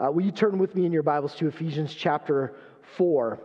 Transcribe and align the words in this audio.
Uh, 0.00 0.10
will 0.10 0.22
you 0.22 0.32
turn 0.32 0.56
with 0.56 0.74
me 0.74 0.86
in 0.86 0.92
your 0.92 1.02
Bibles 1.02 1.34
to 1.34 1.46
Ephesians 1.46 1.92
chapter 1.92 2.54
4? 2.96 3.38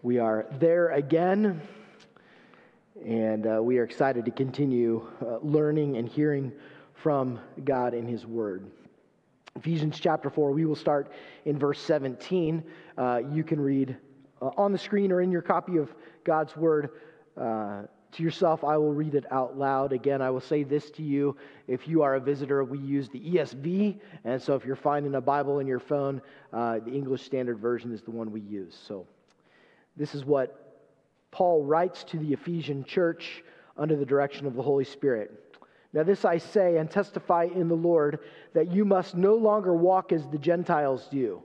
We 0.00 0.18
are 0.18 0.46
there 0.52 0.92
again, 0.92 1.60
and 3.04 3.46
uh, 3.46 3.62
we 3.62 3.76
are 3.76 3.84
excited 3.84 4.24
to 4.24 4.30
continue 4.30 5.06
uh, 5.20 5.40
learning 5.42 5.98
and 5.98 6.08
hearing 6.08 6.52
from 6.94 7.38
God 7.64 7.92
in 7.92 8.06
His 8.06 8.24
Word. 8.24 8.70
Ephesians 9.56 10.00
chapter 10.00 10.30
4, 10.30 10.52
we 10.52 10.64
will 10.64 10.74
start 10.74 11.12
in 11.44 11.58
verse 11.58 11.78
17. 11.82 12.64
Uh, 12.96 13.20
you 13.30 13.44
can 13.44 13.60
read 13.60 13.94
uh, 14.40 14.46
on 14.56 14.72
the 14.72 14.78
screen 14.78 15.12
or 15.12 15.20
in 15.20 15.30
your 15.30 15.42
copy 15.42 15.76
of 15.76 15.94
God's 16.24 16.56
Word 16.56 16.92
uh, 17.38 17.82
to 18.12 18.22
yourself, 18.22 18.64
I 18.64 18.76
will 18.76 18.92
read 18.92 19.14
it 19.14 19.24
out 19.30 19.56
loud. 19.56 19.92
Again, 19.92 20.20
I 20.20 20.30
will 20.30 20.40
say 20.40 20.62
this 20.62 20.90
to 20.92 21.02
you. 21.02 21.36
If 21.68 21.86
you 21.86 22.02
are 22.02 22.16
a 22.16 22.20
visitor, 22.20 22.64
we 22.64 22.78
use 22.78 23.08
the 23.08 23.20
ESV. 23.20 24.00
And 24.24 24.42
so 24.42 24.54
if 24.54 24.64
you're 24.64 24.76
finding 24.76 25.14
a 25.14 25.20
Bible 25.20 25.60
in 25.60 25.66
your 25.66 25.78
phone, 25.78 26.20
uh, 26.52 26.80
the 26.80 26.90
English 26.90 27.22
Standard 27.22 27.58
Version 27.58 27.92
is 27.92 28.02
the 28.02 28.10
one 28.10 28.32
we 28.32 28.40
use. 28.40 28.76
So 28.86 29.06
this 29.96 30.14
is 30.14 30.24
what 30.24 30.82
Paul 31.30 31.64
writes 31.64 32.04
to 32.04 32.18
the 32.18 32.32
Ephesian 32.32 32.84
church 32.84 33.44
under 33.76 33.96
the 33.96 34.06
direction 34.06 34.46
of 34.46 34.54
the 34.54 34.62
Holy 34.62 34.84
Spirit. 34.84 35.58
Now, 35.92 36.02
this 36.04 36.24
I 36.24 36.38
say 36.38 36.76
and 36.76 36.90
testify 36.90 37.48
in 37.52 37.68
the 37.68 37.74
Lord 37.74 38.20
that 38.52 38.70
you 38.70 38.84
must 38.84 39.16
no 39.16 39.34
longer 39.34 39.74
walk 39.74 40.12
as 40.12 40.26
the 40.28 40.38
Gentiles 40.38 41.08
do, 41.10 41.42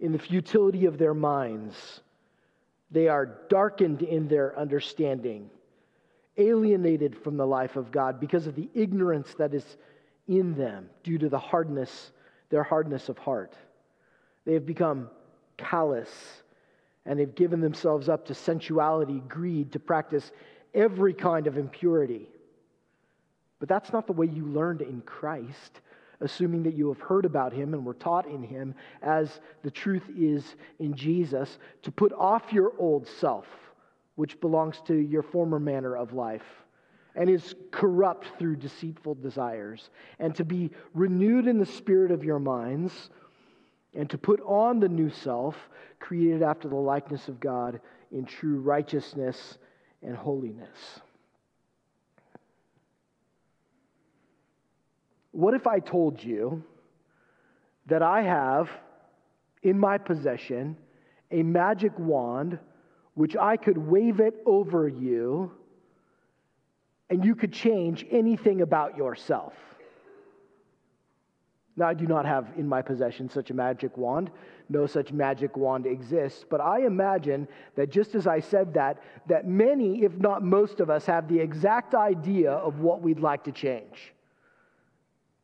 in 0.00 0.12
the 0.12 0.18
futility 0.18 0.86
of 0.86 0.96
their 0.96 1.14
minds. 1.14 2.00
They 2.90 3.08
are 3.08 3.40
darkened 3.48 4.02
in 4.02 4.28
their 4.28 4.58
understanding 4.58 5.50
alienated 6.36 7.16
from 7.16 7.36
the 7.36 7.46
life 7.46 7.76
of 7.76 7.92
God 7.92 8.20
because 8.20 8.46
of 8.46 8.54
the 8.54 8.68
ignorance 8.74 9.32
that 9.34 9.54
is 9.54 9.64
in 10.26 10.54
them 10.54 10.88
due 11.02 11.18
to 11.18 11.28
the 11.28 11.38
hardness, 11.38 12.12
their 12.50 12.62
hardness 12.62 13.08
of 13.08 13.18
heart. 13.18 13.54
They 14.44 14.54
have 14.54 14.66
become 14.66 15.10
callous 15.56 16.10
and 17.06 17.18
they've 17.18 17.34
given 17.34 17.60
themselves 17.60 18.08
up 18.08 18.26
to 18.26 18.34
sensuality, 18.34 19.20
greed, 19.28 19.72
to 19.72 19.78
practice 19.78 20.32
every 20.72 21.12
kind 21.12 21.46
of 21.46 21.58
impurity. 21.58 22.28
But 23.58 23.68
that's 23.68 23.92
not 23.92 24.06
the 24.06 24.12
way 24.12 24.26
you 24.26 24.46
learned 24.46 24.80
in 24.80 25.02
Christ, 25.02 25.80
assuming 26.20 26.62
that 26.64 26.74
you 26.74 26.88
have 26.88 27.00
heard 27.00 27.24
about 27.24 27.52
him 27.52 27.74
and 27.74 27.84
were 27.84 27.94
taught 27.94 28.26
in 28.26 28.42
him, 28.42 28.74
as 29.02 29.40
the 29.62 29.70
truth 29.70 30.04
is 30.16 30.56
in 30.78 30.94
Jesus, 30.94 31.58
to 31.82 31.92
put 31.92 32.12
off 32.12 32.52
your 32.52 32.72
old 32.78 33.06
self 33.06 33.46
which 34.16 34.40
belongs 34.40 34.80
to 34.86 34.94
your 34.94 35.22
former 35.22 35.58
manner 35.58 35.96
of 35.96 36.12
life 36.12 36.64
and 37.16 37.30
is 37.30 37.54
corrupt 37.70 38.26
through 38.38 38.56
deceitful 38.56 39.14
desires, 39.16 39.90
and 40.18 40.34
to 40.34 40.44
be 40.44 40.70
renewed 40.94 41.46
in 41.46 41.58
the 41.58 41.66
spirit 41.66 42.10
of 42.10 42.24
your 42.24 42.40
minds, 42.40 43.10
and 43.94 44.10
to 44.10 44.18
put 44.18 44.40
on 44.40 44.80
the 44.80 44.88
new 44.88 45.08
self, 45.08 45.54
created 46.00 46.42
after 46.42 46.68
the 46.68 46.74
likeness 46.74 47.28
of 47.28 47.38
God 47.38 47.80
in 48.10 48.24
true 48.24 48.58
righteousness 48.60 49.58
and 50.02 50.16
holiness. 50.16 51.00
What 55.30 55.54
if 55.54 55.66
I 55.66 55.78
told 55.78 56.22
you 56.22 56.62
that 57.86 58.02
I 58.02 58.22
have 58.22 58.70
in 59.62 59.78
my 59.78 59.98
possession 59.98 60.76
a 61.30 61.42
magic 61.42 61.96
wand? 61.98 62.58
Which 63.14 63.36
I 63.36 63.56
could 63.56 63.78
wave 63.78 64.20
it 64.20 64.34
over 64.44 64.88
you 64.88 65.52
and 67.10 67.24
you 67.24 67.34
could 67.34 67.52
change 67.52 68.04
anything 68.10 68.60
about 68.60 68.96
yourself. 68.96 69.54
Now, 71.76 71.88
I 71.88 71.94
do 71.94 72.06
not 72.06 72.24
have 72.24 72.52
in 72.56 72.68
my 72.68 72.82
possession 72.82 73.28
such 73.28 73.50
a 73.50 73.54
magic 73.54 73.96
wand. 73.96 74.30
No 74.68 74.86
such 74.86 75.12
magic 75.12 75.56
wand 75.56 75.86
exists. 75.86 76.44
But 76.48 76.60
I 76.60 76.86
imagine 76.86 77.48
that 77.74 77.90
just 77.90 78.14
as 78.14 78.28
I 78.28 78.38
said 78.38 78.74
that, 78.74 79.02
that 79.26 79.48
many, 79.48 80.04
if 80.04 80.16
not 80.16 80.44
most 80.44 80.78
of 80.78 80.88
us, 80.88 81.04
have 81.06 81.28
the 81.28 81.38
exact 81.38 81.94
idea 81.94 82.52
of 82.52 82.78
what 82.78 83.02
we'd 83.02 83.18
like 83.18 83.42
to 83.44 83.52
change. 83.52 84.12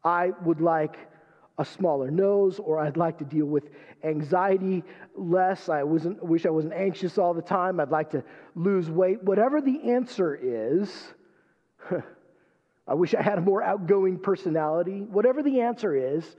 I 0.04 0.30
would 0.44 0.60
like 0.60 1.09
a 1.60 1.64
smaller 1.64 2.10
nose, 2.10 2.58
or 2.58 2.80
I'd 2.80 2.96
like 2.96 3.18
to 3.18 3.24
deal 3.24 3.44
with 3.44 3.68
anxiety 4.02 4.82
less. 5.14 5.68
I 5.68 5.82
wasn't, 5.82 6.24
wish 6.24 6.46
I 6.46 6.50
wasn't 6.50 6.72
anxious 6.72 7.18
all 7.18 7.34
the 7.34 7.42
time. 7.42 7.78
I'd 7.80 7.90
like 7.90 8.10
to 8.12 8.24
lose 8.54 8.88
weight. 8.88 9.22
Whatever 9.22 9.60
the 9.60 9.92
answer 9.92 10.34
is, 10.42 10.90
I 12.88 12.94
wish 12.94 13.14
I 13.14 13.20
had 13.20 13.36
a 13.36 13.42
more 13.42 13.62
outgoing 13.62 14.18
personality. 14.18 15.02
Whatever 15.02 15.42
the 15.42 15.60
answer 15.60 15.94
is, 15.94 16.34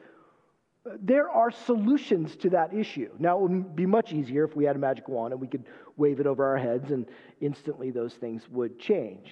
there 1.00 1.30
are 1.30 1.52
solutions 1.52 2.36
to 2.38 2.50
that 2.50 2.74
issue. 2.74 3.12
Now, 3.20 3.38
it 3.38 3.42
would 3.44 3.76
be 3.76 3.86
much 3.86 4.14
easier 4.14 4.44
if 4.44 4.56
we 4.56 4.66
had 4.66 4.76
a 4.76 4.80
magic 4.80 5.08
wand 5.08 5.34
and 5.34 5.40
we 5.40 5.48
could 5.48 5.66
wave 5.98 6.20
it 6.20 6.26
over 6.26 6.44
our 6.44 6.58
heads 6.58 6.90
and 6.90 7.06
instantly 7.42 7.92
those 7.92 8.16
things 8.16 8.50
would 8.50 8.80
change. 8.80 9.32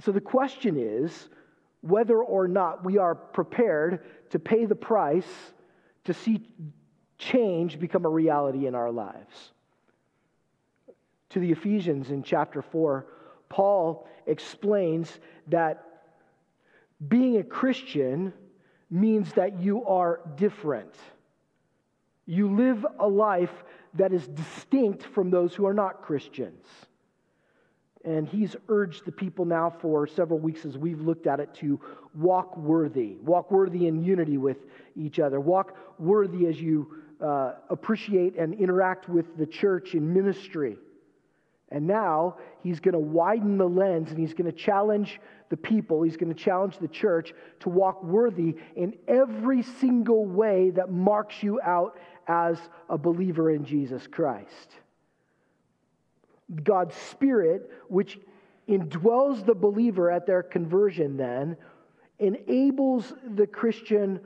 So 0.00 0.12
the 0.12 0.20
question 0.20 0.76
is 0.76 1.30
whether 1.82 2.18
or 2.18 2.46
not 2.46 2.84
we 2.84 2.98
are 2.98 3.14
prepared 3.14 4.04
to 4.30 4.38
pay 4.38 4.64
the 4.64 4.74
price 4.74 5.52
to 6.04 6.14
see 6.14 6.48
change 7.18 7.78
become 7.78 8.04
a 8.04 8.08
reality 8.08 8.66
in 8.66 8.74
our 8.74 8.90
lives. 8.90 9.52
To 11.30 11.38
the 11.38 11.52
Ephesians 11.52 12.10
in 12.10 12.22
chapter 12.22 12.62
4, 12.62 13.06
Paul 13.48 14.08
explains 14.26 15.20
that 15.48 15.84
being 17.08 17.36
a 17.38 17.42
Christian 17.42 18.32
means 18.90 19.32
that 19.34 19.60
you 19.60 19.84
are 19.86 20.20
different. 20.36 20.94
You 22.26 22.54
live 22.54 22.84
a 22.98 23.08
life 23.08 23.64
that 23.94 24.12
is 24.12 24.26
distinct 24.28 25.04
from 25.04 25.30
those 25.30 25.54
who 25.54 25.66
are 25.66 25.74
not 25.74 26.02
Christians. 26.02 26.66
And 28.04 28.26
he's 28.26 28.56
urged 28.68 29.04
the 29.04 29.12
people 29.12 29.44
now 29.44 29.68
for 29.80 30.06
several 30.06 30.38
weeks 30.38 30.64
as 30.64 30.78
we've 30.78 31.00
looked 31.00 31.26
at 31.26 31.38
it 31.38 31.52
to 31.56 31.78
walk 32.14 32.56
worthy, 32.56 33.16
walk 33.22 33.50
worthy 33.50 33.86
in 33.86 34.02
unity 34.02 34.38
with 34.38 34.56
each 34.96 35.18
other, 35.18 35.38
walk 35.38 35.76
worthy 35.98 36.46
as 36.46 36.58
you 36.58 37.02
uh, 37.20 37.52
appreciate 37.68 38.36
and 38.38 38.54
interact 38.54 39.08
with 39.08 39.36
the 39.36 39.46
church 39.46 39.94
in 39.94 40.14
ministry. 40.14 40.78
And 41.70 41.86
now 41.86 42.38
he's 42.62 42.80
going 42.80 42.94
to 42.94 42.98
widen 42.98 43.58
the 43.58 43.68
lens 43.68 44.10
and 44.10 44.18
he's 44.18 44.34
going 44.34 44.50
to 44.50 44.56
challenge 44.56 45.20
the 45.50 45.56
people, 45.56 46.02
he's 46.02 46.16
going 46.16 46.32
to 46.32 46.42
challenge 46.42 46.78
the 46.78 46.88
church 46.88 47.32
to 47.60 47.68
walk 47.68 48.02
worthy 48.02 48.56
in 48.76 48.94
every 49.08 49.62
single 49.62 50.24
way 50.24 50.70
that 50.70 50.90
marks 50.90 51.42
you 51.42 51.60
out 51.60 51.98
as 52.26 52.58
a 52.88 52.96
believer 52.96 53.50
in 53.50 53.64
Jesus 53.64 54.06
Christ. 54.06 54.76
God's 56.62 56.94
Spirit, 56.94 57.70
which 57.88 58.18
indwells 58.68 59.44
the 59.44 59.54
believer 59.54 60.10
at 60.10 60.26
their 60.26 60.42
conversion, 60.42 61.16
then 61.16 61.56
enables 62.18 63.12
the 63.34 63.46
Christian 63.46 64.20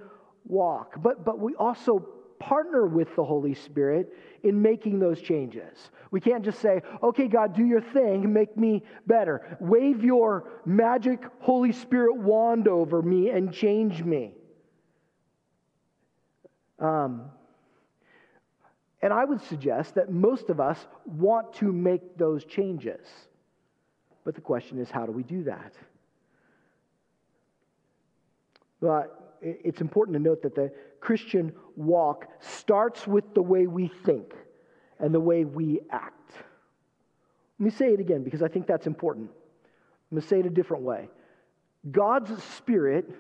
walk. 0.46 1.00
But, 1.02 1.24
but 1.24 1.38
we 1.38 1.54
also 1.54 2.06
partner 2.38 2.86
with 2.86 3.14
the 3.16 3.24
Holy 3.24 3.54
Spirit 3.54 4.12
in 4.42 4.60
making 4.60 4.98
those 4.98 5.20
changes. 5.20 5.90
We 6.10 6.20
can't 6.20 6.44
just 6.44 6.60
say, 6.60 6.82
okay, 7.02 7.26
God, 7.26 7.54
do 7.54 7.64
your 7.64 7.80
thing, 7.80 8.32
make 8.32 8.56
me 8.56 8.82
better. 9.06 9.56
Wave 9.60 10.04
your 10.04 10.50
magic 10.66 11.20
Holy 11.40 11.72
Spirit 11.72 12.16
wand 12.16 12.68
over 12.68 13.00
me 13.00 13.30
and 13.30 13.52
change 13.52 14.02
me. 14.02 14.34
Um, 16.78 17.30
and 19.04 19.12
I 19.12 19.22
would 19.22 19.42
suggest 19.42 19.96
that 19.96 20.10
most 20.10 20.48
of 20.48 20.60
us 20.60 20.78
want 21.04 21.52
to 21.56 21.70
make 21.70 22.16
those 22.16 22.42
changes. 22.42 23.06
But 24.24 24.34
the 24.34 24.40
question 24.40 24.78
is, 24.78 24.90
how 24.90 25.04
do 25.04 25.12
we 25.12 25.22
do 25.22 25.44
that? 25.44 25.74
But 28.80 29.36
it's 29.42 29.82
important 29.82 30.16
to 30.16 30.22
note 30.22 30.40
that 30.44 30.54
the 30.54 30.72
Christian 31.00 31.52
walk 31.76 32.28
starts 32.40 33.06
with 33.06 33.34
the 33.34 33.42
way 33.42 33.66
we 33.66 33.88
think 34.06 34.32
and 34.98 35.14
the 35.14 35.20
way 35.20 35.44
we 35.44 35.80
act. 35.90 36.32
Let 37.58 37.64
me 37.64 37.70
say 37.72 37.92
it 37.92 38.00
again 38.00 38.24
because 38.24 38.42
I 38.42 38.48
think 38.48 38.66
that's 38.66 38.86
important. 38.86 39.28
I'm 39.28 40.16
going 40.16 40.22
to 40.22 40.28
say 40.28 40.40
it 40.40 40.46
a 40.46 40.50
different 40.50 40.82
way. 40.82 41.10
God's 41.90 42.42
Spirit 42.42 43.10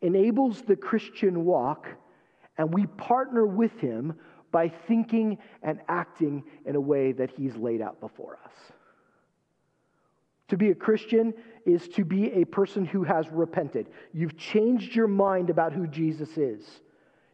enables 0.00 0.62
the 0.62 0.74
Christian 0.74 1.44
walk, 1.44 1.86
and 2.58 2.74
we 2.74 2.86
partner 2.86 3.46
with 3.46 3.78
Him 3.78 4.14
by 4.52 4.68
thinking 4.68 5.38
and 5.62 5.80
acting 5.88 6.44
in 6.64 6.76
a 6.76 6.80
way 6.80 7.12
that 7.12 7.30
He's 7.30 7.56
laid 7.56 7.80
out 7.80 8.00
before 8.00 8.38
us. 8.44 8.52
To 10.48 10.56
be 10.56 10.70
a 10.70 10.74
Christian 10.74 11.32
is 11.64 11.88
to 11.88 12.04
be 12.04 12.30
a 12.32 12.44
person 12.44 12.84
who 12.84 13.02
has 13.04 13.26
repented. 13.30 13.88
You've 14.12 14.36
changed 14.36 14.94
your 14.94 15.06
mind 15.06 15.48
about 15.48 15.72
who 15.72 15.86
Jesus 15.86 16.36
is. 16.36 16.62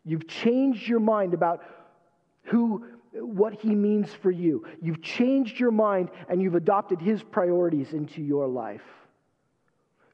You've 0.04 0.28
changed 0.28 0.86
your 0.86 1.00
mind 1.00 1.34
about 1.34 1.64
who 2.44 2.86
what 3.12 3.54
he 3.54 3.74
means 3.74 4.12
for 4.14 4.30
you. 4.30 4.64
You've 4.80 5.02
changed 5.02 5.58
your 5.58 5.70
mind 5.70 6.10
and 6.28 6.40
you've 6.40 6.54
adopted 6.54 7.00
his 7.00 7.22
priorities 7.22 7.92
into 7.92 8.22
your 8.22 8.46
life. 8.46 8.82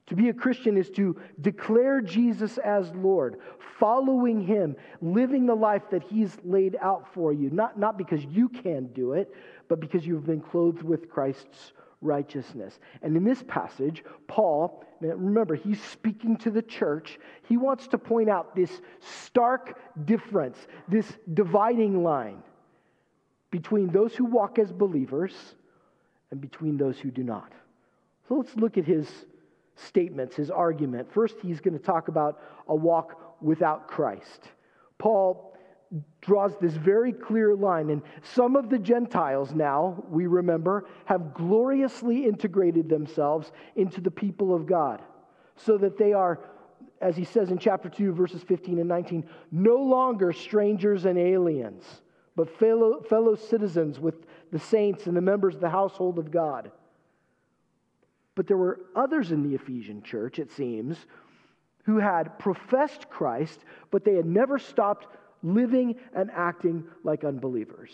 To 0.09 0.17
be 0.17 0.29
a 0.29 0.35
Christian 0.35 0.77
is 0.77 0.91
to 0.91 1.19
declare 1.41 2.01
Jesus 2.01 2.59
as 2.59 2.91
Lord, 2.95 3.41
following 3.79 4.41
Him, 4.41 4.77
living 5.01 5.47
the 5.47 5.55
life 5.55 5.83
that 5.91 6.03
He's 6.03 6.37
laid 6.45 6.77
out 6.81 7.13
for 7.15 7.33
you, 7.33 7.49
not, 7.51 7.79
not 7.79 7.97
because 7.97 8.25
you 8.25 8.49
can 8.49 8.89
do 8.89 9.15
it, 9.15 9.35
but 9.69 9.81
because 9.81 10.07
you've 10.07 10.27
been 10.27 10.41
clothed 10.41 10.83
with 10.83 11.09
Christ's 11.09 11.73
righteousness. 12.03 12.79
And 13.03 13.17
in 13.17 13.25
this 13.25 13.43
passage, 13.49 14.05
Paul, 14.29 14.85
remember, 15.01 15.55
he's 15.55 15.83
speaking 15.83 16.37
to 16.39 16.51
the 16.51 16.63
church. 16.63 17.19
He 17.49 17.57
wants 17.57 17.89
to 17.89 17.99
point 17.99 18.29
out 18.29 18.55
this 18.55 18.83
stark 19.01 19.79
difference, 20.05 20.59
this 20.87 21.11
dividing 21.33 22.03
line 22.03 22.43
between 23.51 23.89
those 23.89 24.15
who 24.15 24.25
walk 24.25 24.59
as 24.59 24.71
believers 24.71 25.33
and 26.31 26.41
between 26.41 26.77
those 26.77 26.99
who 26.99 27.11
do 27.11 27.23
not. 27.23 27.53
So 28.29 28.35
let's 28.35 28.55
look 28.57 28.77
at 28.79 28.85
his 28.85 29.09
statements, 29.77 30.37
his 30.37 30.51
argument. 30.51 31.13
First, 31.13 31.37
he's 31.43 31.61
going 31.61 31.77
to 31.77 31.85
talk 31.85 32.09
about 32.09 32.41
a 32.69 32.75
walk 32.75 33.43
without 33.43 33.89
Christ. 33.89 34.49
Paul 34.99 35.53
draws 36.21 36.57
this 36.61 36.75
very 36.75 37.13
clear 37.13 37.55
line, 37.55 37.91
and 37.91 38.03
some 38.23 38.57
of 38.57 38.71
the 38.71 38.79
Gentiles 38.79 39.53
now, 39.55 40.03
we 40.09 40.27
remember, 40.27 40.87
have 41.05 41.35
gloriously 41.35 42.25
integrated 42.25 42.89
themselves 42.89 43.53
into 43.77 44.01
the 44.01 44.11
people 44.11 44.55
of 44.55 44.67
God 44.67 45.03
so 45.57 45.79
that 45.79 45.99
they 45.99 46.13
are, 46.13 46.41
as 47.01 47.17
he 47.17 47.25
says 47.25 47.51
in 47.51 47.59
chapter 47.59 47.89
2, 47.89 48.13
verses 48.13 48.43
15 48.43 48.79
and 48.79 48.89
19, 48.89 49.25
no 49.53 49.77
longer 49.77 50.33
strangers 50.33 51.05
and 51.05 51.19
aliens, 51.19 51.85
but 52.35 52.59
fellow, 52.59 53.01
fellow 53.03 53.37
citizens 53.37 54.01
with 54.01 54.27
the 54.51 54.59
saints 54.59 55.07
and 55.07 55.17
the 55.17 55.21
members 55.21 55.55
of 55.55 55.61
the 55.61 55.71
household 55.71 56.19
of 56.19 56.31
God. 56.31 56.73
But 58.35 58.47
there 58.47 58.57
were 58.57 58.81
others 58.97 59.31
in 59.33 59.49
the 59.49 59.55
Ephesian 59.55 60.03
church, 60.03 60.39
it 60.39 60.51
seems, 60.51 60.97
who 61.85 61.99
had 61.99 62.39
professed 62.39 63.09
Christ, 63.11 63.61
but 63.91 64.05
they 64.05 64.15
had 64.15 64.27
never 64.27 64.59
stopped 64.59 65.07
living 65.43 65.97
and 66.15 66.31
acting 66.33 66.85
like 67.05 67.25
unbelievers. 67.25 67.93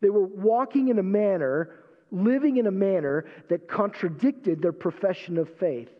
They 0.00 0.10
were 0.10 0.26
walking 0.26 0.88
in 0.88 0.98
a 0.98 1.02
manner, 1.02 1.70
living 2.10 2.56
in 2.56 2.66
a 2.66 2.72
manner 2.72 3.26
that 3.48 3.68
contradicted 3.68 4.60
their 4.60 4.72
profession 4.72 5.38
of 5.38 5.48
faith. 5.58 5.90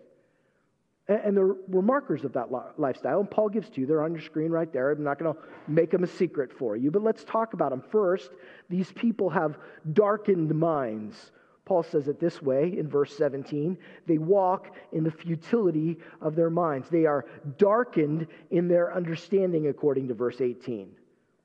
And 1.08 1.36
there 1.36 1.54
were 1.68 1.82
markers 1.82 2.24
of 2.24 2.32
that 2.34 2.48
lifestyle, 2.78 3.20
and 3.20 3.30
Paul 3.30 3.48
gives 3.48 3.68
to 3.70 3.80
you. 3.80 3.86
They're 3.86 4.02
on 4.02 4.12
your 4.12 4.22
screen 4.22 4.50
right 4.50 4.72
there. 4.72 4.90
I'm 4.90 5.02
not 5.02 5.18
going 5.18 5.34
to 5.34 5.40
make 5.68 5.90
them 5.90 6.04
a 6.04 6.08
secret 6.08 6.52
for 6.52 6.76
you, 6.76 6.90
but 6.90 7.02
let's 7.02 7.24
talk 7.24 7.54
about 7.54 7.70
them. 7.70 7.82
First, 7.90 8.30
these 8.68 8.90
people 8.92 9.30
have 9.30 9.58
darkened 9.92 10.54
minds. 10.54 11.32
Paul 11.64 11.84
says 11.84 12.08
it 12.08 12.18
this 12.18 12.42
way 12.42 12.76
in 12.76 12.88
verse 12.88 13.16
17 13.16 13.78
they 14.06 14.18
walk 14.18 14.74
in 14.92 15.04
the 15.04 15.10
futility 15.10 15.98
of 16.20 16.34
their 16.34 16.50
minds. 16.50 16.88
They 16.88 17.06
are 17.06 17.24
darkened 17.58 18.26
in 18.50 18.68
their 18.68 18.94
understanding, 18.94 19.68
according 19.68 20.08
to 20.08 20.14
verse 20.14 20.40
18. 20.40 20.90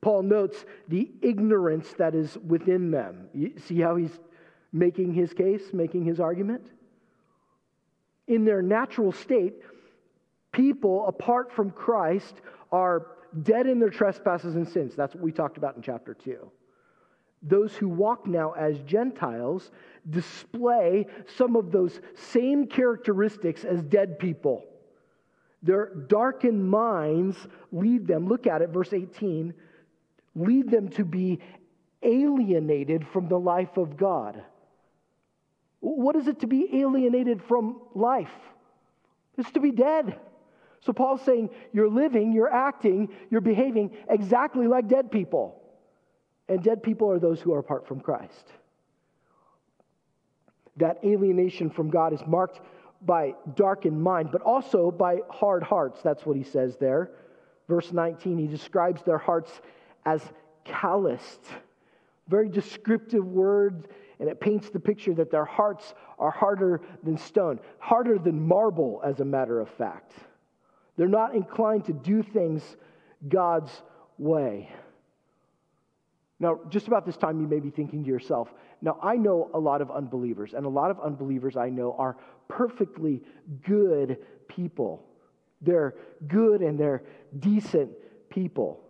Paul 0.00 0.22
notes 0.22 0.64
the 0.88 1.10
ignorance 1.22 1.92
that 1.98 2.14
is 2.14 2.36
within 2.38 2.90
them. 2.90 3.28
You 3.32 3.54
see 3.66 3.80
how 3.80 3.96
he's 3.96 4.16
making 4.72 5.14
his 5.14 5.32
case, 5.32 5.62
making 5.72 6.04
his 6.04 6.20
argument? 6.20 6.70
In 8.26 8.44
their 8.44 8.62
natural 8.62 9.12
state, 9.12 9.54
people 10.52 11.06
apart 11.06 11.52
from 11.52 11.70
Christ 11.70 12.34
are 12.70 13.06
dead 13.42 13.66
in 13.66 13.78
their 13.78 13.90
trespasses 13.90 14.54
and 14.54 14.68
sins. 14.68 14.94
That's 14.94 15.14
what 15.14 15.22
we 15.22 15.32
talked 15.32 15.56
about 15.56 15.76
in 15.76 15.82
chapter 15.82 16.14
2. 16.14 16.50
Those 17.42 17.74
who 17.74 17.88
walk 17.88 18.26
now 18.26 18.52
as 18.52 18.78
Gentiles 18.80 19.70
display 20.10 21.06
some 21.36 21.56
of 21.56 21.70
those 21.70 22.00
same 22.14 22.66
characteristics 22.66 23.64
as 23.64 23.82
dead 23.82 24.18
people. 24.18 24.64
Their 25.62 25.94
darkened 26.08 26.68
minds 26.68 27.36
lead 27.72 28.06
them, 28.06 28.26
look 28.26 28.46
at 28.46 28.62
it, 28.62 28.70
verse 28.70 28.92
18, 28.92 29.54
lead 30.34 30.70
them 30.70 30.88
to 30.90 31.04
be 31.04 31.40
alienated 32.02 33.06
from 33.08 33.28
the 33.28 33.38
life 33.38 33.76
of 33.76 33.96
God. 33.96 34.42
What 35.80 36.16
is 36.16 36.28
it 36.28 36.40
to 36.40 36.46
be 36.46 36.68
alienated 36.80 37.42
from 37.42 37.80
life? 37.94 38.30
It's 39.36 39.50
to 39.52 39.60
be 39.60 39.70
dead. 39.70 40.18
So 40.80 40.92
Paul's 40.92 41.22
saying 41.22 41.50
you're 41.72 41.88
living, 41.88 42.32
you're 42.32 42.52
acting, 42.52 43.10
you're 43.30 43.40
behaving 43.40 43.96
exactly 44.08 44.66
like 44.66 44.88
dead 44.88 45.10
people. 45.10 45.57
And 46.48 46.62
dead 46.62 46.82
people 46.82 47.10
are 47.10 47.18
those 47.18 47.40
who 47.40 47.52
are 47.52 47.58
apart 47.58 47.86
from 47.86 48.00
Christ. 48.00 48.44
That 50.76 50.98
alienation 51.04 51.70
from 51.70 51.90
God 51.90 52.12
is 52.12 52.20
marked 52.26 52.60
by 53.02 53.34
darkened 53.54 54.00
mind, 54.00 54.30
but 54.32 54.42
also 54.42 54.90
by 54.90 55.18
hard 55.28 55.62
hearts. 55.62 56.00
That's 56.02 56.24
what 56.24 56.36
he 56.36 56.42
says 56.42 56.76
there. 56.76 57.10
Verse 57.68 57.92
19, 57.92 58.38
he 58.38 58.46
describes 58.46 59.02
their 59.02 59.18
hearts 59.18 59.60
as 60.06 60.22
calloused. 60.64 61.44
Very 62.28 62.48
descriptive 62.48 63.26
words, 63.26 63.86
and 64.18 64.28
it 64.28 64.40
paints 64.40 64.70
the 64.70 64.80
picture 64.80 65.14
that 65.14 65.30
their 65.30 65.44
hearts 65.44 65.94
are 66.18 66.30
harder 66.30 66.80
than 67.02 67.16
stone, 67.16 67.60
harder 67.78 68.18
than 68.18 68.40
marble, 68.40 69.00
as 69.04 69.20
a 69.20 69.24
matter 69.24 69.60
of 69.60 69.68
fact. 69.68 70.12
They're 70.96 71.08
not 71.08 71.34
inclined 71.34 71.84
to 71.86 71.92
do 71.92 72.22
things 72.22 72.62
God's 73.28 73.70
way. 74.18 74.70
Now, 76.40 76.60
just 76.68 76.86
about 76.86 77.04
this 77.04 77.16
time, 77.16 77.40
you 77.40 77.48
may 77.48 77.58
be 77.58 77.70
thinking 77.70 78.04
to 78.04 78.08
yourself, 78.08 78.52
now 78.80 78.98
I 79.02 79.16
know 79.16 79.50
a 79.54 79.58
lot 79.58 79.80
of 79.80 79.90
unbelievers, 79.90 80.54
and 80.54 80.64
a 80.64 80.68
lot 80.68 80.90
of 80.90 81.00
unbelievers 81.00 81.56
I 81.56 81.68
know 81.68 81.96
are 81.98 82.16
perfectly 82.46 83.22
good 83.64 84.18
people. 84.46 85.04
They're 85.60 85.94
good 86.28 86.62
and 86.62 86.78
they're 86.78 87.02
decent 87.40 87.90
people. 88.30 88.80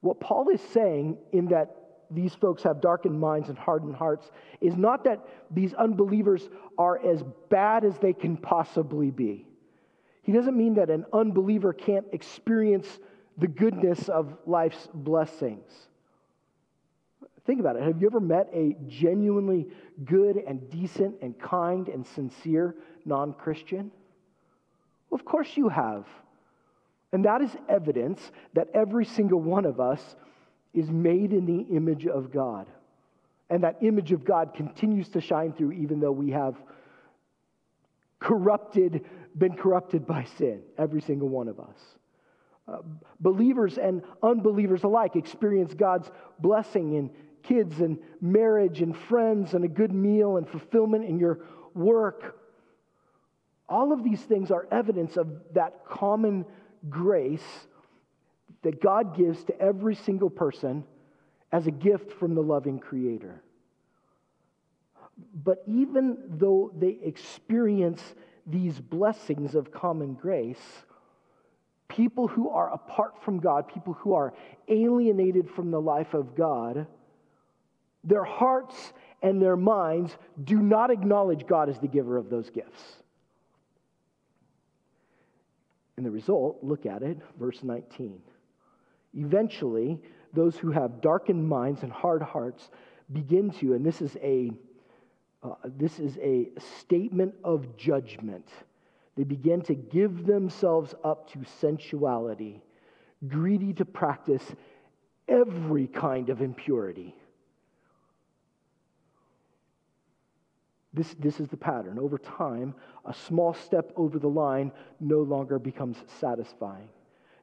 What 0.00 0.20
Paul 0.20 0.48
is 0.48 0.60
saying 0.72 1.18
in 1.32 1.48
that 1.48 1.76
these 2.10 2.34
folks 2.34 2.62
have 2.62 2.80
darkened 2.80 3.18
minds 3.18 3.48
and 3.48 3.58
hardened 3.58 3.96
hearts 3.96 4.30
is 4.60 4.76
not 4.76 5.04
that 5.04 5.26
these 5.50 5.74
unbelievers 5.74 6.48
are 6.78 7.04
as 7.04 7.22
bad 7.50 7.84
as 7.84 7.98
they 7.98 8.12
can 8.12 8.36
possibly 8.36 9.10
be. 9.10 9.46
He 10.22 10.32
doesn't 10.32 10.56
mean 10.56 10.74
that 10.74 10.88
an 10.88 11.04
unbeliever 11.12 11.72
can't 11.72 12.06
experience 12.12 12.86
the 13.38 13.48
goodness 13.48 14.08
of 14.08 14.36
life's 14.46 14.88
blessings. 14.94 15.88
Think 17.46 17.60
about 17.60 17.76
it. 17.76 17.82
Have 17.82 18.00
you 18.00 18.08
ever 18.08 18.20
met 18.20 18.48
a 18.52 18.76
genuinely 18.88 19.68
good 20.04 20.36
and 20.36 20.68
decent 20.68 21.14
and 21.22 21.38
kind 21.38 21.88
and 21.88 22.04
sincere 22.04 22.74
non 23.04 23.32
Christian? 23.34 23.92
Well, 25.08 25.20
of 25.20 25.24
course 25.24 25.56
you 25.56 25.68
have. 25.68 26.06
And 27.12 27.24
that 27.24 27.40
is 27.40 27.50
evidence 27.68 28.20
that 28.54 28.68
every 28.74 29.04
single 29.04 29.40
one 29.40 29.64
of 29.64 29.78
us 29.78 30.16
is 30.74 30.90
made 30.90 31.32
in 31.32 31.46
the 31.46 31.74
image 31.74 32.06
of 32.06 32.32
God. 32.32 32.66
And 33.48 33.62
that 33.62 33.76
image 33.80 34.10
of 34.10 34.24
God 34.24 34.52
continues 34.52 35.08
to 35.10 35.20
shine 35.20 35.52
through 35.52 35.72
even 35.72 36.00
though 36.00 36.12
we 36.12 36.32
have 36.32 36.56
corrupted, 38.18 39.04
been 39.38 39.56
corrupted 39.56 40.04
by 40.04 40.24
sin, 40.36 40.62
every 40.76 41.00
single 41.00 41.28
one 41.28 41.46
of 41.46 41.60
us. 41.60 41.76
Uh, 42.66 42.78
believers 43.20 43.78
and 43.78 44.02
unbelievers 44.24 44.82
alike 44.82 45.14
experience 45.14 45.72
God's 45.74 46.10
blessing 46.40 46.94
in 46.94 47.10
kids 47.46 47.80
and 47.80 47.98
marriage 48.20 48.82
and 48.82 48.96
friends 48.96 49.54
and 49.54 49.64
a 49.64 49.68
good 49.68 49.92
meal 49.92 50.36
and 50.36 50.48
fulfillment 50.48 51.04
in 51.04 51.18
your 51.18 51.40
work. 51.74 52.38
All 53.68 53.92
of 53.92 54.04
these 54.04 54.20
things 54.20 54.50
are 54.50 54.66
evidence 54.70 55.16
of 55.16 55.28
that 55.54 55.84
common 55.86 56.44
grace 56.88 57.66
that 58.62 58.80
God 58.80 59.16
gives 59.16 59.44
to 59.44 59.60
every 59.60 59.94
single 59.94 60.30
person 60.30 60.84
as 61.52 61.66
a 61.66 61.70
gift 61.70 62.12
from 62.12 62.34
the 62.34 62.42
loving 62.42 62.78
Creator. 62.78 63.42
But 65.44 65.62
even 65.66 66.18
though 66.28 66.72
they 66.78 66.98
experience 67.02 68.02
these 68.46 68.78
blessings 68.80 69.54
of 69.54 69.72
common 69.72 70.14
grace, 70.14 70.84
people 71.88 72.28
who 72.28 72.50
are 72.50 72.72
apart 72.72 73.14
from 73.24 73.38
God, 73.38 73.68
people 73.68 73.94
who 73.94 74.14
are 74.14 74.34
alienated 74.68 75.48
from 75.50 75.70
the 75.70 75.80
life 75.80 76.14
of 76.14 76.36
God, 76.36 76.86
their 78.06 78.24
hearts 78.24 78.92
and 79.22 79.42
their 79.42 79.56
minds 79.56 80.16
do 80.44 80.60
not 80.60 80.90
acknowledge 80.90 81.46
God 81.46 81.68
as 81.68 81.78
the 81.78 81.88
giver 81.88 82.16
of 82.16 82.30
those 82.30 82.48
gifts. 82.48 82.82
And 85.96 86.06
the 86.06 86.10
result, 86.10 86.58
look 86.62 86.86
at 86.86 87.02
it, 87.02 87.18
verse 87.38 87.62
19. 87.62 88.20
Eventually, 89.14 89.98
those 90.32 90.56
who 90.56 90.70
have 90.70 91.00
darkened 91.00 91.48
minds 91.48 91.82
and 91.82 91.90
hard 91.90 92.22
hearts 92.22 92.70
begin 93.12 93.50
to, 93.52 93.74
and 93.74 93.84
this 93.84 94.00
is 94.00 94.16
a 94.22 94.50
uh, 95.42 95.54
this 95.64 96.00
is 96.00 96.18
a 96.18 96.48
statement 96.80 97.32
of 97.44 97.76
judgment. 97.76 98.48
They 99.16 99.22
begin 99.24 99.62
to 99.62 99.74
give 99.74 100.26
themselves 100.26 100.94
up 101.04 101.30
to 101.32 101.44
sensuality, 101.60 102.62
greedy 103.28 103.72
to 103.74 103.84
practice 103.84 104.42
every 105.28 105.86
kind 105.86 106.30
of 106.30 106.42
impurity. 106.42 107.14
This, 110.96 111.14
this 111.18 111.40
is 111.40 111.48
the 111.48 111.58
pattern. 111.58 111.98
Over 111.98 112.16
time, 112.16 112.74
a 113.04 113.12
small 113.12 113.52
step 113.52 113.92
over 113.96 114.18
the 114.18 114.28
line 114.28 114.72
no 114.98 115.20
longer 115.20 115.58
becomes 115.58 115.98
satisfying. 116.18 116.88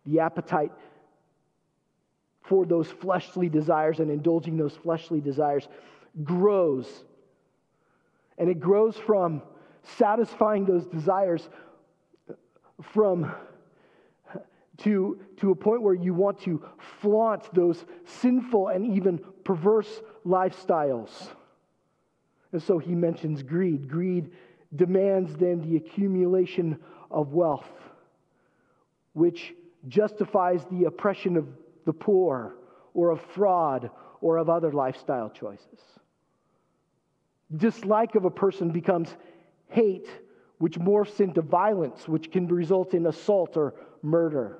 The 0.08 0.22
appetite 0.22 0.72
for 2.42 2.66
those 2.66 2.88
fleshly 2.88 3.50
desires 3.50 4.00
and 4.00 4.10
indulging 4.10 4.58
those 4.58 4.76
fleshly 4.76 5.22
desires 5.22 5.68
grows. 6.24 7.06
And 8.40 8.50
it 8.50 8.60
grows 8.60 8.98
from 8.98 9.44
satisfying 9.84 10.66
those 10.66 10.88
desires 10.88 11.48
from 12.82 13.32
to, 14.78 15.20
to 15.38 15.52
a 15.52 15.56
point 15.56 15.84
where 15.84 15.94
you 15.94 16.16
want 16.16 16.42
to 16.42 16.66
flaunt 17.02 17.54
those 17.54 17.86
sinful 18.06 18.70
and 18.70 18.96
even 18.96 19.20
perverse 19.44 20.02
lifestyles. 20.26 21.12
And 22.54 22.62
so 22.62 22.78
he 22.78 22.94
mentions 22.96 23.44
greed. 23.44 23.90
Greed 23.90 24.32
demands 24.76 25.36
then 25.36 25.62
the 25.62 25.76
accumulation 25.76 26.80
of 27.12 27.34
wealth, 27.34 27.70
which 29.14 29.54
justifies 29.88 30.64
the 30.72 30.86
oppression 30.86 31.36
of 31.36 31.48
the 31.86 31.94
poor 31.94 32.56
or 32.94 33.10
of 33.10 33.22
fraud 33.22 33.90
or 34.22 34.38
of 34.38 34.50
other 34.50 34.72
lifestyle 34.72 35.30
choices. 35.30 35.80
Dislike 37.56 38.16
of 38.16 38.26
a 38.26 38.32
person 38.32 38.72
becomes 38.72 39.10
hate, 39.70 40.08
which 40.60 40.80
morphs 40.80 41.20
into 41.20 41.42
violence, 41.42 42.08
which 42.08 42.32
can 42.32 42.48
result 42.48 42.94
in 42.94 43.08
assault 43.08 43.58
or 43.58 43.74
murder. 44.02 44.60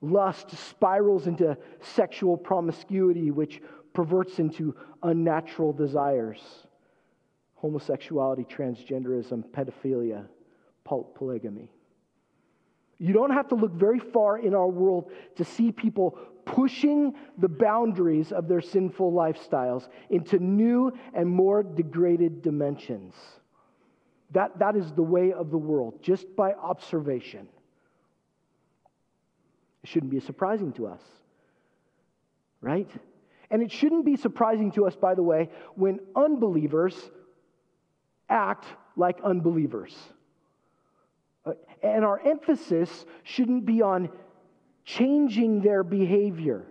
Lust 0.00 0.50
spirals 0.50 1.26
into 1.26 1.56
sexual 1.80 2.36
promiscuity, 2.36 3.30
which 3.30 3.60
perverts 3.94 4.38
into 4.38 4.74
unnatural 5.02 5.72
desires 5.72 6.40
homosexuality, 7.60 8.44
transgenderism, 8.44 9.44
pedophilia, 9.50 10.26
polygamy. 10.84 11.68
You 12.98 13.12
don't 13.12 13.32
have 13.32 13.48
to 13.48 13.54
look 13.54 13.72
very 13.72 13.98
far 13.98 14.38
in 14.38 14.54
our 14.54 14.68
world 14.68 15.10
to 15.36 15.44
see 15.44 15.70
people 15.72 16.18
pushing 16.44 17.14
the 17.36 17.48
boundaries 17.48 18.32
of 18.32 18.48
their 18.48 18.60
sinful 18.60 19.12
lifestyles 19.12 19.88
into 20.08 20.38
new 20.38 20.92
and 21.14 21.28
more 21.28 21.62
degraded 21.62 22.42
dimensions. 22.42 23.14
That, 24.32 24.58
that 24.58 24.76
is 24.76 24.92
the 24.92 25.02
way 25.02 25.32
of 25.32 25.50
the 25.50 25.58
world, 25.58 26.02
just 26.02 26.34
by 26.36 26.52
observation. 26.52 27.48
It 29.82 29.88
shouldn't 29.88 30.10
be 30.10 30.20
surprising 30.20 30.72
to 30.74 30.86
us, 30.86 31.00
right? 32.60 32.90
And 33.50 33.62
it 33.62 33.72
shouldn't 33.72 34.04
be 34.04 34.16
surprising 34.16 34.72
to 34.72 34.86
us, 34.86 34.94
by 34.94 35.14
the 35.14 35.22
way, 35.22 35.50
when 35.74 36.00
unbelievers 36.14 36.94
act 38.28 38.66
like 38.96 39.20
unbelievers. 39.22 39.96
Uh, 41.46 41.52
and 41.82 42.04
our 42.04 42.20
emphasis 42.26 43.06
shouldn't 43.22 43.64
be 43.64 43.80
on 43.80 44.10
changing 44.84 45.62
their 45.62 45.82
behavior, 45.82 46.66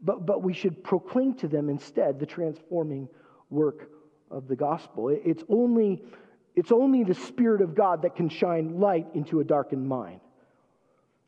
but, 0.00 0.26
but 0.26 0.42
we 0.42 0.52
should 0.52 0.82
proclaim 0.84 1.34
to 1.34 1.48
them 1.48 1.68
instead 1.68 2.18
the 2.18 2.26
transforming 2.26 3.08
work 3.50 3.90
of 4.30 4.48
the 4.48 4.56
gospel. 4.56 5.08
It's 5.08 5.42
only, 5.48 6.02
it's 6.54 6.72
only 6.72 7.04
the 7.04 7.14
Spirit 7.14 7.62
of 7.62 7.74
God 7.74 8.02
that 8.02 8.16
can 8.16 8.28
shine 8.28 8.80
light 8.80 9.06
into 9.14 9.40
a 9.40 9.44
darkened 9.44 9.88
mind. 9.88 10.20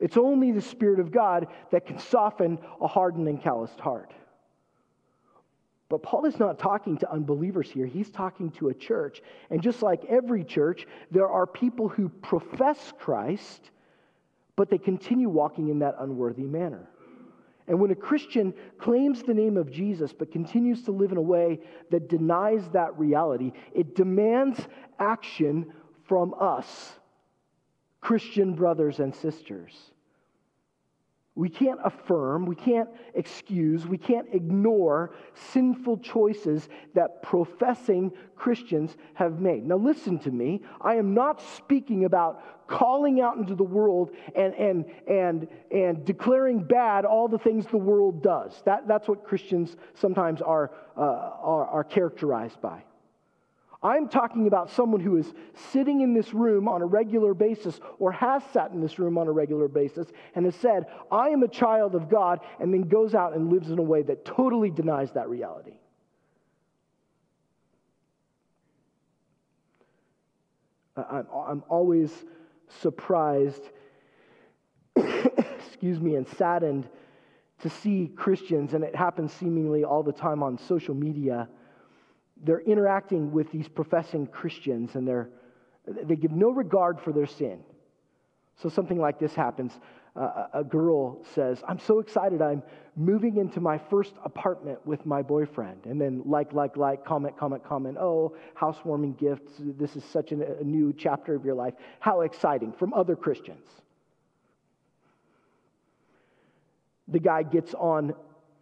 It's 0.00 0.16
only 0.16 0.50
the 0.50 0.62
Spirit 0.62 0.98
of 0.98 1.12
God 1.12 1.46
that 1.70 1.86
can 1.86 1.98
soften 1.98 2.58
a 2.80 2.86
hardened 2.86 3.28
and 3.28 3.40
calloused 3.40 3.78
heart. 3.78 4.12
But 5.90 6.02
Paul 6.04 6.24
is 6.24 6.38
not 6.38 6.58
talking 6.58 6.96
to 6.98 7.12
unbelievers 7.12 7.68
here. 7.70 7.84
He's 7.84 8.10
talking 8.10 8.52
to 8.52 8.68
a 8.68 8.74
church. 8.74 9.22
And 9.50 9.60
just 9.60 9.82
like 9.82 10.04
every 10.08 10.44
church, 10.44 10.86
there 11.10 11.28
are 11.28 11.46
people 11.46 11.88
who 11.88 12.08
profess 12.08 12.92
Christ, 12.98 13.70
but 14.54 14.70
they 14.70 14.78
continue 14.78 15.28
walking 15.28 15.68
in 15.68 15.80
that 15.80 15.96
unworthy 15.98 16.44
manner. 16.44 16.88
And 17.66 17.78
when 17.80 17.90
a 17.90 17.96
Christian 17.96 18.54
claims 18.78 19.22
the 19.22 19.34
name 19.34 19.56
of 19.56 19.70
Jesus 19.70 20.12
but 20.12 20.32
continues 20.32 20.82
to 20.84 20.92
live 20.92 21.12
in 21.12 21.18
a 21.18 21.22
way 21.22 21.60
that 21.90 22.08
denies 22.08 22.68
that 22.70 22.98
reality, 22.98 23.52
it 23.74 23.94
demands 23.94 24.60
action 24.98 25.72
from 26.04 26.34
us, 26.40 26.94
Christian 28.10 28.54
brothers 28.54 28.98
and 28.98 29.14
sisters. 29.14 29.72
We 31.36 31.48
can't 31.48 31.78
affirm, 31.84 32.44
we 32.44 32.56
can't 32.56 32.88
excuse, 33.14 33.86
we 33.86 33.98
can't 33.98 34.26
ignore 34.32 35.14
sinful 35.52 35.98
choices 35.98 36.68
that 36.94 37.22
professing 37.22 38.10
Christians 38.34 38.96
have 39.14 39.40
made. 39.40 39.64
Now, 39.64 39.76
listen 39.76 40.18
to 40.20 40.30
me. 40.32 40.62
I 40.80 40.96
am 40.96 41.14
not 41.14 41.40
speaking 41.40 42.04
about 42.04 42.66
calling 42.66 43.20
out 43.20 43.36
into 43.36 43.54
the 43.54 43.62
world 43.62 44.10
and, 44.34 44.54
and, 44.54 44.86
and, 45.06 45.46
and 45.70 46.04
declaring 46.04 46.64
bad 46.64 47.04
all 47.04 47.28
the 47.28 47.38
things 47.38 47.64
the 47.66 47.76
world 47.76 48.24
does. 48.24 48.60
That, 48.64 48.88
that's 48.88 49.06
what 49.06 49.22
Christians 49.22 49.76
sometimes 49.94 50.42
are, 50.42 50.72
uh, 50.96 51.00
are, 51.00 51.66
are 51.68 51.84
characterized 51.84 52.60
by. 52.60 52.82
I'm 53.82 54.08
talking 54.08 54.46
about 54.46 54.70
someone 54.70 55.00
who 55.00 55.16
is 55.16 55.32
sitting 55.72 56.02
in 56.02 56.12
this 56.12 56.34
room 56.34 56.68
on 56.68 56.82
a 56.82 56.86
regular 56.86 57.32
basis 57.32 57.80
or 57.98 58.12
has 58.12 58.42
sat 58.52 58.72
in 58.72 58.80
this 58.82 58.98
room 58.98 59.16
on 59.16 59.26
a 59.26 59.32
regular 59.32 59.68
basis 59.68 60.06
and 60.34 60.44
has 60.44 60.54
said, 60.56 60.84
I 61.10 61.30
am 61.30 61.42
a 61.42 61.48
child 61.48 61.94
of 61.94 62.10
God, 62.10 62.40
and 62.58 62.74
then 62.74 62.82
goes 62.82 63.14
out 63.14 63.34
and 63.34 63.50
lives 63.50 63.70
in 63.70 63.78
a 63.78 63.82
way 63.82 64.02
that 64.02 64.26
totally 64.26 64.70
denies 64.70 65.12
that 65.12 65.30
reality. 65.30 65.78
I'm, 70.96 71.26
I'm 71.32 71.64
always 71.70 72.12
surprised, 72.82 73.62
excuse 74.96 76.00
me, 76.00 76.16
and 76.16 76.28
saddened 76.28 76.86
to 77.62 77.70
see 77.70 78.10
Christians, 78.14 78.74
and 78.74 78.84
it 78.84 78.94
happens 78.94 79.32
seemingly 79.32 79.84
all 79.84 80.02
the 80.02 80.12
time 80.12 80.42
on 80.42 80.58
social 80.58 80.94
media 80.94 81.48
they're 82.44 82.60
interacting 82.60 83.32
with 83.32 83.50
these 83.52 83.68
professing 83.68 84.26
Christians 84.26 84.94
and 84.94 85.06
they're, 85.06 85.28
they 85.86 86.16
give 86.16 86.32
no 86.32 86.50
regard 86.50 87.00
for 87.00 87.12
their 87.12 87.26
sin. 87.26 87.60
So 88.62 88.68
something 88.68 88.98
like 88.98 89.18
this 89.18 89.34
happens. 89.34 89.72
Uh, 90.16 90.46
a 90.54 90.64
girl 90.64 91.24
says, 91.34 91.62
I'm 91.68 91.78
so 91.78 92.00
excited, 92.00 92.42
I'm 92.42 92.62
moving 92.96 93.36
into 93.36 93.60
my 93.60 93.78
first 93.78 94.12
apartment 94.24 94.84
with 94.84 95.06
my 95.06 95.22
boyfriend. 95.22 95.86
And 95.86 96.00
then, 96.00 96.22
like, 96.26 96.52
like, 96.52 96.76
like, 96.76 97.04
comment, 97.04 97.38
comment, 97.38 97.64
comment. 97.64 97.96
Oh, 97.98 98.36
housewarming 98.54 99.14
gifts. 99.14 99.52
This 99.58 99.94
is 99.94 100.04
such 100.04 100.32
a, 100.32 100.58
a 100.58 100.64
new 100.64 100.92
chapter 100.92 101.34
of 101.34 101.44
your 101.44 101.54
life. 101.54 101.74
How 102.00 102.22
exciting 102.22 102.72
from 102.72 102.92
other 102.92 103.14
Christians. 103.14 103.64
The 107.06 107.20
guy 107.20 107.44
gets 107.44 107.72
on 107.74 108.12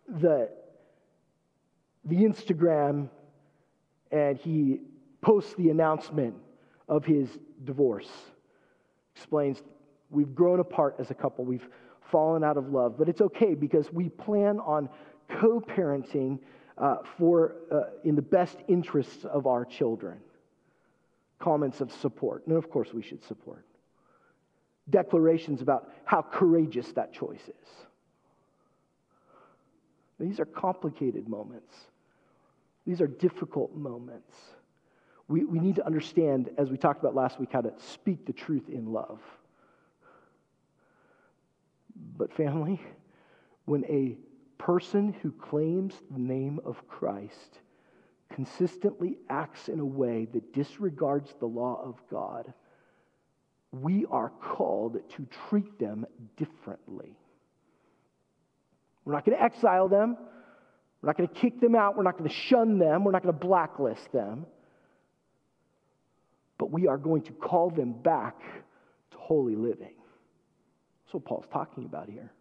the, 0.07 0.51
the 2.05 2.17
Instagram 2.17 3.09
and 4.11 4.39
he 4.39 4.81
posts 5.21 5.55
the 5.55 5.71
announcement 5.71 6.35
of 6.89 7.05
his 7.05 7.39
divorce. 7.65 8.11
Explains, 9.15 9.63
we've 10.11 10.35
grown 10.35 10.61
apart 10.61 10.97
as 10.99 11.11
a 11.11 11.15
couple, 11.15 11.45
we've 11.45 11.69
fallen 12.11 12.43
out 12.43 12.57
of 12.57 12.73
love, 12.73 12.97
but 12.99 13.09
it's 13.09 13.21
okay 13.21 13.55
because 13.55 13.93
we 13.93 14.09
plan 14.09 14.59
on 14.61 14.89
co 15.29 15.61
parenting 15.61 16.39
uh, 16.79 16.97
for 17.19 17.57
uh, 17.71 17.83
in 18.05 18.15
the 18.15 18.23
best 18.23 18.57
interests 18.69 19.25
of 19.25 19.47
our 19.47 19.65
children. 19.65 20.19
Comments 21.39 21.81
of 21.81 21.93
support. 21.93 22.47
And 22.47 22.57
of 22.57 22.71
course, 22.71 22.93
we 22.93 23.03
should 23.03 23.23
support. 23.25 23.65
Declarations 24.91 25.61
about 25.61 25.91
how 26.05 26.23
courageous 26.23 26.91
that 26.93 27.13
choice 27.13 27.43
is. 27.43 27.69
These 30.19 30.41
are 30.41 30.47
complicated 30.47 31.29
moments. 31.29 31.75
These 32.89 33.03
are 33.03 33.07
difficult 33.07 33.75
moments. 33.75 34.35
We, 35.29 35.45
we 35.45 35.59
need 35.59 35.77
to 35.77 35.85
understand, 35.85 36.49
as 36.57 36.71
we 36.71 36.79
talked 36.79 37.01
about 37.01 37.15
last 37.15 37.39
week, 37.39 37.51
how 37.53 37.61
to 37.61 37.75
speak 37.77 38.25
the 38.25 38.33
truth 38.33 38.71
in 38.71 38.95
love. 38.95 39.21
But, 42.17 42.33
family, 42.33 42.81
when 43.67 43.85
a 43.85 44.17
person 44.57 45.15
who 45.21 45.33
claims 45.33 45.97
the 46.11 46.19
name 46.19 46.61
of 46.65 46.89
Christ 46.89 47.59
consistently 48.31 49.19
acts 49.29 49.69
in 49.69 49.81
a 49.81 49.85
way 49.85 50.27
that 50.33 50.55
disregards 50.55 51.35
the 51.41 51.47
law 51.47 51.79
of 51.85 52.01
God, 52.11 52.55
we 53.71 54.07
are 54.11 54.31
called 54.31 54.97
to 55.11 55.27
treat 55.51 55.79
them 55.79 56.07
differently. 56.39 57.19
We're 59.05 59.13
not 59.13 59.27
going 59.27 59.37
to 59.37 59.45
exile 59.45 59.89
them. 59.89 60.17
We're 61.03 61.09
not 61.09 61.17
going 61.17 61.29
to 61.29 61.35
kick 61.35 61.61
them 61.61 61.75
out. 61.75 61.97
We're 61.97 62.03
not 62.03 62.19
going 62.19 62.29
to 62.29 62.35
shun 62.35 62.79
them. 62.79 63.05
We're 63.05 63.13
not 63.13 63.23
going 63.23 63.35
to 63.35 63.47
blacklist 63.47 64.11
them. 64.13 64.47
But 66.59 66.73
we 66.73 66.89
are 66.89 66.99
going 66.99 67.23
to 67.23 67.33
call 67.33 67.71
them 67.71 67.93
back 67.93 68.41
to 69.13 69.17
holy 69.17 69.55
living. 69.55 69.95
That's 71.05 71.15
what 71.15 71.25
Paul's 71.25 71.47
talking 71.53 71.85
about 71.85 72.09
here. 72.09 72.33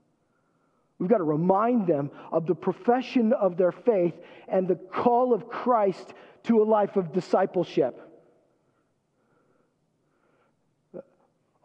We've 1.00 1.10
got 1.10 1.20
to 1.20 1.24
remind 1.24 1.86
them 1.86 2.10
of 2.32 2.48
the 2.48 2.56
profession 2.56 3.32
of 3.34 3.56
their 3.56 3.72
faith 3.72 4.16
and 4.48 4.68
the 4.68 4.76
call 4.76 5.34
of 5.34 5.48
Christ 5.48 6.14
to 6.44 6.64
a 6.64 6.66
life 6.66 6.96
of 6.96 7.14
discipleship. 7.14 8.02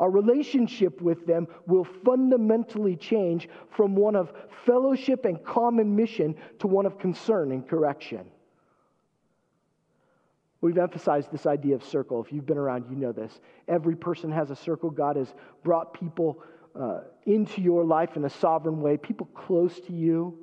Our 0.02 0.10
relationship 0.10 1.00
with 1.00 1.28
them 1.28 1.46
will 1.68 1.84
fundamentally 2.04 2.96
change 2.96 3.48
from 3.70 3.94
one 3.94 4.16
of 4.16 4.32
fellowship 4.66 5.24
and 5.24 5.42
common 5.44 5.94
mission 5.94 6.34
to 6.58 6.66
one 6.66 6.86
of 6.86 6.98
concern 6.98 7.52
and 7.52 7.68
correction. 7.68 8.26
We've 10.60 10.76
emphasized 10.76 11.30
this 11.30 11.46
idea 11.46 11.76
of 11.76 11.84
circle. 11.84 12.20
If 12.20 12.32
you've 12.32 12.46
been 12.46 12.58
around, 12.58 12.86
you 12.90 12.96
know 12.96 13.12
this. 13.12 13.38
Every 13.68 13.94
person 13.94 14.32
has 14.32 14.50
a 14.50 14.56
circle. 14.56 14.90
God 14.90 15.14
has 15.14 15.32
brought 15.62 15.94
people 15.94 16.42
uh, 16.74 17.02
into 17.26 17.60
your 17.60 17.84
life 17.84 18.16
in 18.16 18.24
a 18.24 18.30
sovereign 18.30 18.80
way, 18.80 18.96
people 18.96 19.26
close 19.26 19.78
to 19.82 19.92
you. 19.92 20.36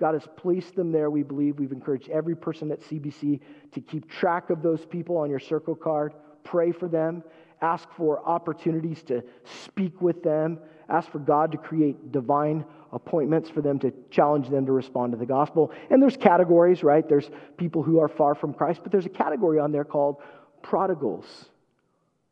God 0.00 0.12
has 0.12 0.28
placed 0.36 0.74
them 0.76 0.92
there, 0.92 1.08
we 1.08 1.22
believe. 1.22 1.58
We've 1.58 1.72
encouraged 1.72 2.10
every 2.10 2.36
person 2.36 2.70
at 2.70 2.82
CBC 2.82 3.40
to 3.72 3.80
keep 3.80 4.10
track 4.10 4.50
of 4.50 4.62
those 4.62 4.84
people 4.84 5.16
on 5.16 5.30
your 5.30 5.38
circle 5.38 5.74
card, 5.74 6.12
pray 6.44 6.72
for 6.72 6.88
them, 6.88 7.22
ask 7.62 7.88
for 7.96 8.26
opportunities 8.28 9.02
to 9.04 9.22
speak 9.64 10.02
with 10.02 10.22
them, 10.22 10.58
ask 10.88 11.10
for 11.10 11.18
God 11.18 11.52
to 11.52 11.58
create 11.58 12.12
divine 12.12 12.64
appointments 12.92 13.48
for 13.48 13.62
them 13.62 13.78
to 13.78 13.92
challenge 14.10 14.48
them 14.50 14.66
to 14.66 14.72
respond 14.72 15.12
to 15.12 15.18
the 15.18 15.24
gospel. 15.24 15.72
And 15.90 16.02
there's 16.02 16.16
categories, 16.16 16.82
right? 16.82 17.08
There's 17.08 17.30
people 17.56 17.82
who 17.82 18.00
are 18.00 18.08
far 18.08 18.34
from 18.34 18.52
Christ, 18.52 18.80
but 18.82 18.92
there's 18.92 19.06
a 19.06 19.10
category 19.10 19.58
on 19.58 19.72
there 19.72 19.84
called 19.84 20.16
prodigals. 20.60 21.46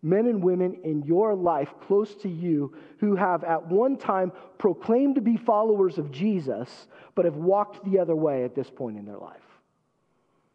Men 0.02 0.26
and 0.26 0.42
women 0.42 0.80
in 0.84 1.02
your 1.02 1.34
life 1.34 1.72
close 1.86 2.14
to 2.16 2.28
you 2.28 2.74
who 2.98 3.16
have 3.16 3.44
at 3.44 3.66
one 3.66 3.96
time 3.96 4.32
proclaimed 4.58 5.14
to 5.16 5.20
be 5.20 5.36
followers 5.36 5.98
of 5.98 6.10
Jesus, 6.10 6.88
but 7.14 7.24
have 7.24 7.36
walked 7.36 7.84
the 7.84 7.98
other 7.98 8.16
way 8.16 8.44
at 8.44 8.54
this 8.54 8.70
point 8.70 8.98
in 8.98 9.04
their 9.04 9.18
life. 9.18 9.40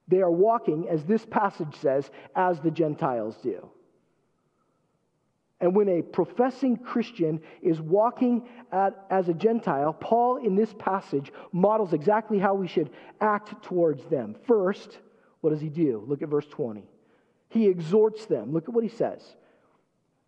They 0.08 0.22
are 0.22 0.32
walking, 0.32 0.88
as 0.89 1.03
this 1.03 1.25
passage 1.25 1.75
says, 1.77 2.10
as 2.36 2.60
the 2.60 2.72
Gentiles 2.72 3.38
do. 3.41 3.70
And 5.65 5.75
when 5.75 5.89
a 5.89 6.03
professing 6.03 6.77
Christian 6.77 7.41
is 7.63 7.81
walking 7.81 8.48
at, 8.72 9.07
as 9.10 9.29
a 9.29 9.34
Gentile, 9.34 9.93
Paul 9.93 10.38
in 10.38 10.53
this 10.55 10.72
passage 10.77 11.34
models 11.51 11.91
exactly 11.91 12.38
how 12.38 12.53
we 12.53 12.67
should 12.67 12.91
act 13.19 13.63
towards 13.63 14.05
them. 14.05 14.36
First, 14.45 15.00
what 15.41 15.50
does 15.50 15.62
he 15.62 15.69
do? 15.69 16.03
Look 16.07 16.22
at 16.22 16.29
verse 16.29 16.45
20. 16.45 16.88
He 17.50 17.65
exhorts 17.65 18.27
them. 18.27 18.53
Look 18.53 18.69
at 18.69 18.75
what 18.75 18.84
he 18.84 18.91
says. 18.91 19.24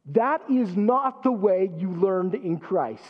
That 0.07 0.41
is 0.49 0.75
not 0.75 1.21
the 1.21 1.31
way 1.31 1.69
you 1.77 1.91
learned 1.91 2.33
in 2.33 2.57
Christ. 2.57 3.03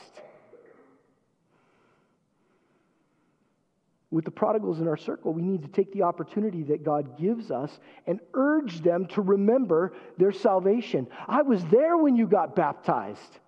With 4.09 4.23
the 4.23 4.31
prodigals 4.31 4.79
in 4.79 4.87
our 4.87 4.95
circle, 4.95 5.33
we 5.33 5.41
need 5.41 5.61
to 5.63 5.67
take 5.67 5.91
the 5.91 6.03
opportunity 6.03 6.63
that 6.63 6.83
God 6.83 7.19
gives 7.19 7.51
us 7.51 7.77
and 8.05 8.19
urge 8.33 8.79
them 8.81 9.05
to 9.07 9.21
remember 9.21 9.93
their 10.17 10.31
salvation. 10.31 11.07
I 11.27 11.41
was 11.41 11.63
there 11.65 11.97
when 11.97 12.15
you 12.15 12.25
got 12.25 12.55
baptized. 12.55 13.39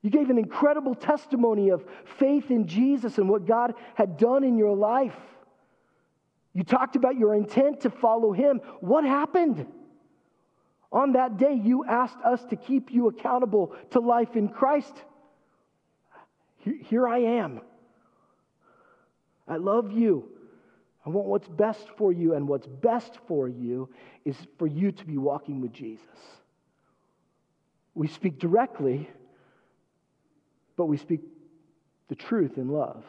You 0.00 0.10
gave 0.10 0.30
an 0.30 0.38
incredible 0.38 0.94
testimony 0.94 1.68
of 1.68 1.84
faith 2.18 2.50
in 2.50 2.66
Jesus 2.66 3.18
and 3.18 3.28
what 3.28 3.46
God 3.46 3.74
had 3.94 4.16
done 4.16 4.42
in 4.42 4.56
your 4.56 4.74
life. 4.74 5.16
You 6.54 6.64
talked 6.64 6.96
about 6.96 7.18
your 7.18 7.34
intent 7.34 7.82
to 7.82 7.90
follow 7.90 8.32
Him. 8.32 8.60
What 8.80 9.04
happened? 9.04 9.66
On 10.90 11.12
that 11.12 11.36
day, 11.36 11.60
you 11.62 11.84
asked 11.84 12.18
us 12.24 12.42
to 12.46 12.56
keep 12.56 12.90
you 12.90 13.08
accountable 13.08 13.74
to 13.90 14.00
life 14.00 14.34
in 14.34 14.48
Christ. 14.48 14.94
Here 16.58 17.06
I 17.06 17.18
am. 17.18 17.60
I 19.48 19.56
love 19.56 19.90
you. 19.90 20.28
I 21.06 21.10
want 21.10 21.26
what's 21.26 21.48
best 21.48 21.86
for 21.96 22.12
you, 22.12 22.34
and 22.34 22.46
what's 22.46 22.66
best 22.66 23.18
for 23.26 23.48
you 23.48 23.88
is 24.24 24.36
for 24.58 24.66
you 24.66 24.92
to 24.92 25.04
be 25.06 25.16
walking 25.16 25.60
with 25.60 25.72
Jesus. 25.72 26.04
We 27.94 28.08
speak 28.08 28.38
directly, 28.38 29.08
but 30.76 30.86
we 30.86 30.98
speak 30.98 31.20
the 32.08 32.14
truth 32.14 32.58
in 32.58 32.68
love. 32.68 33.04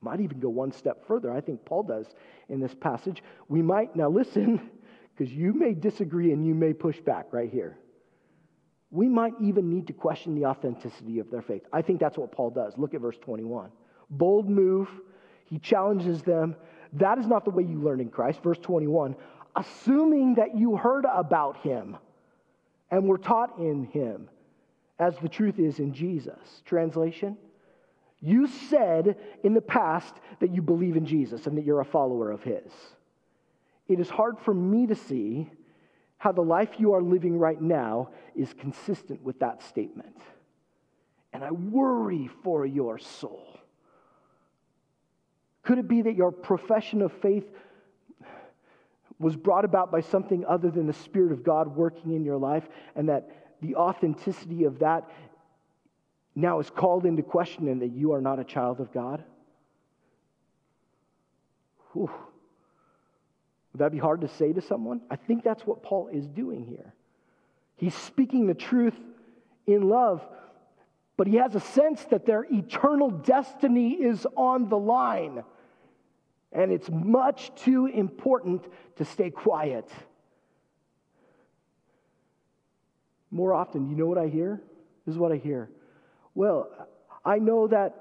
Might 0.00 0.20
even 0.20 0.40
go 0.40 0.48
one 0.48 0.72
step 0.72 1.06
further. 1.06 1.30
I 1.32 1.40
think 1.40 1.64
Paul 1.64 1.84
does 1.84 2.06
in 2.48 2.60
this 2.60 2.74
passage. 2.74 3.22
We 3.48 3.62
might, 3.62 3.94
now 3.94 4.08
listen, 4.08 4.70
because 5.16 5.32
you 5.32 5.52
may 5.52 5.74
disagree 5.74 6.32
and 6.32 6.46
you 6.46 6.54
may 6.54 6.72
push 6.72 6.98
back 6.98 7.26
right 7.32 7.50
here. 7.50 7.78
We 8.90 9.08
might 9.08 9.34
even 9.40 9.70
need 9.70 9.86
to 9.86 9.92
question 9.92 10.34
the 10.34 10.46
authenticity 10.46 11.18
of 11.18 11.30
their 11.30 11.42
faith. 11.42 11.62
I 11.72 11.82
think 11.82 12.00
that's 12.00 12.18
what 12.18 12.32
Paul 12.32 12.50
does. 12.50 12.74
Look 12.76 12.94
at 12.94 13.00
verse 13.00 13.16
21 13.22 13.70
bold 14.12 14.48
move. 14.48 14.88
He 15.46 15.58
challenges 15.58 16.22
them. 16.22 16.54
That 16.94 17.18
is 17.18 17.26
not 17.26 17.44
the 17.44 17.50
way 17.50 17.64
you 17.64 17.80
learn 17.80 18.00
in 18.00 18.10
Christ. 18.10 18.42
Verse 18.42 18.58
21 18.58 19.16
assuming 19.54 20.36
that 20.36 20.56
you 20.56 20.76
heard 20.76 21.04
about 21.04 21.58
him 21.58 21.96
and 22.90 23.06
were 23.06 23.18
taught 23.18 23.58
in 23.58 23.84
him, 23.84 24.28
as 24.98 25.16
the 25.18 25.28
truth 25.28 25.58
is 25.58 25.78
in 25.78 25.92
Jesus. 25.92 26.62
Translation 26.64 27.36
You 28.20 28.46
said 28.46 29.16
in 29.42 29.54
the 29.54 29.60
past 29.60 30.14
that 30.40 30.54
you 30.54 30.62
believe 30.62 30.96
in 30.96 31.04
Jesus 31.04 31.46
and 31.46 31.56
that 31.58 31.64
you're 31.64 31.80
a 31.80 31.84
follower 31.84 32.30
of 32.30 32.42
his. 32.42 32.72
It 33.88 33.98
is 33.98 34.08
hard 34.08 34.38
for 34.38 34.54
me 34.54 34.86
to 34.86 34.94
see 34.94 35.50
how 36.18 36.32
the 36.32 36.42
life 36.42 36.70
you 36.78 36.92
are 36.92 37.02
living 37.02 37.36
right 37.36 37.60
now 37.60 38.10
is 38.36 38.54
consistent 38.54 39.22
with 39.22 39.40
that 39.40 39.62
statement. 39.62 40.16
And 41.32 41.42
I 41.42 41.50
worry 41.50 42.30
for 42.44 42.64
your 42.64 42.98
soul. 42.98 43.51
Could 45.62 45.78
it 45.78 45.88
be 45.88 46.02
that 46.02 46.16
your 46.16 46.32
profession 46.32 47.02
of 47.02 47.12
faith 47.20 47.44
was 49.18 49.36
brought 49.36 49.64
about 49.64 49.92
by 49.92 50.00
something 50.00 50.44
other 50.44 50.70
than 50.70 50.86
the 50.86 50.92
Spirit 50.92 51.32
of 51.32 51.44
God 51.44 51.76
working 51.76 52.12
in 52.12 52.24
your 52.24 52.36
life, 52.36 52.68
and 52.96 53.08
that 53.08 53.30
the 53.60 53.76
authenticity 53.76 54.64
of 54.64 54.80
that 54.80 55.08
now 56.34 56.58
is 56.58 56.68
called 56.70 57.06
into 57.06 57.22
question 57.22 57.68
and 57.68 57.82
that 57.82 57.92
you 57.92 58.12
are 58.12 58.20
not 58.20 58.40
a 58.40 58.44
child 58.44 58.80
of 58.80 58.92
God? 58.92 59.22
Whew. 61.92 62.10
Would 63.72 63.78
that 63.78 63.92
be 63.92 63.98
hard 63.98 64.22
to 64.22 64.28
say 64.28 64.52
to 64.52 64.60
someone? 64.60 65.00
I 65.10 65.16
think 65.16 65.44
that's 65.44 65.66
what 65.66 65.82
Paul 65.82 66.08
is 66.12 66.26
doing 66.26 66.66
here. 66.66 66.92
He's 67.76 67.94
speaking 67.94 68.46
the 68.46 68.54
truth 68.54 68.98
in 69.66 69.88
love, 69.88 70.26
but 71.16 71.26
he 71.26 71.36
has 71.36 71.54
a 71.54 71.60
sense 71.60 72.04
that 72.06 72.26
their 72.26 72.46
eternal 72.50 73.10
destiny 73.10 73.92
is 73.92 74.26
on 74.36 74.68
the 74.68 74.78
line. 74.78 75.44
And 76.52 76.70
it's 76.70 76.90
much 76.90 77.54
too 77.54 77.86
important 77.86 78.64
to 78.96 79.04
stay 79.04 79.30
quiet. 79.30 79.88
More 83.30 83.54
often, 83.54 83.88
you 83.88 83.96
know 83.96 84.06
what 84.06 84.18
I 84.18 84.28
hear? 84.28 84.60
This 85.06 85.14
is 85.14 85.18
what 85.18 85.32
I 85.32 85.36
hear. 85.36 85.70
Well, 86.34 86.70
I 87.24 87.38
know 87.38 87.68
that 87.68 87.94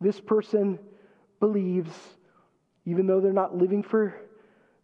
this 0.00 0.20
person 0.20 0.78
believes, 1.40 1.92
even 2.84 3.06
though 3.06 3.20
they're 3.20 3.32
not 3.32 3.56
living 3.56 3.82
for 3.82 4.14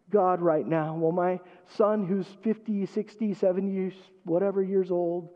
God 0.09 0.41
right 0.41 0.65
now. 0.65 0.95
Well, 0.95 1.11
my 1.11 1.39
son, 1.77 2.05
who's 2.05 2.25
50, 2.41 2.85
60, 2.87 3.33
70, 3.33 3.93
whatever 4.23 4.63
years 4.63 4.89
old, 4.89 5.29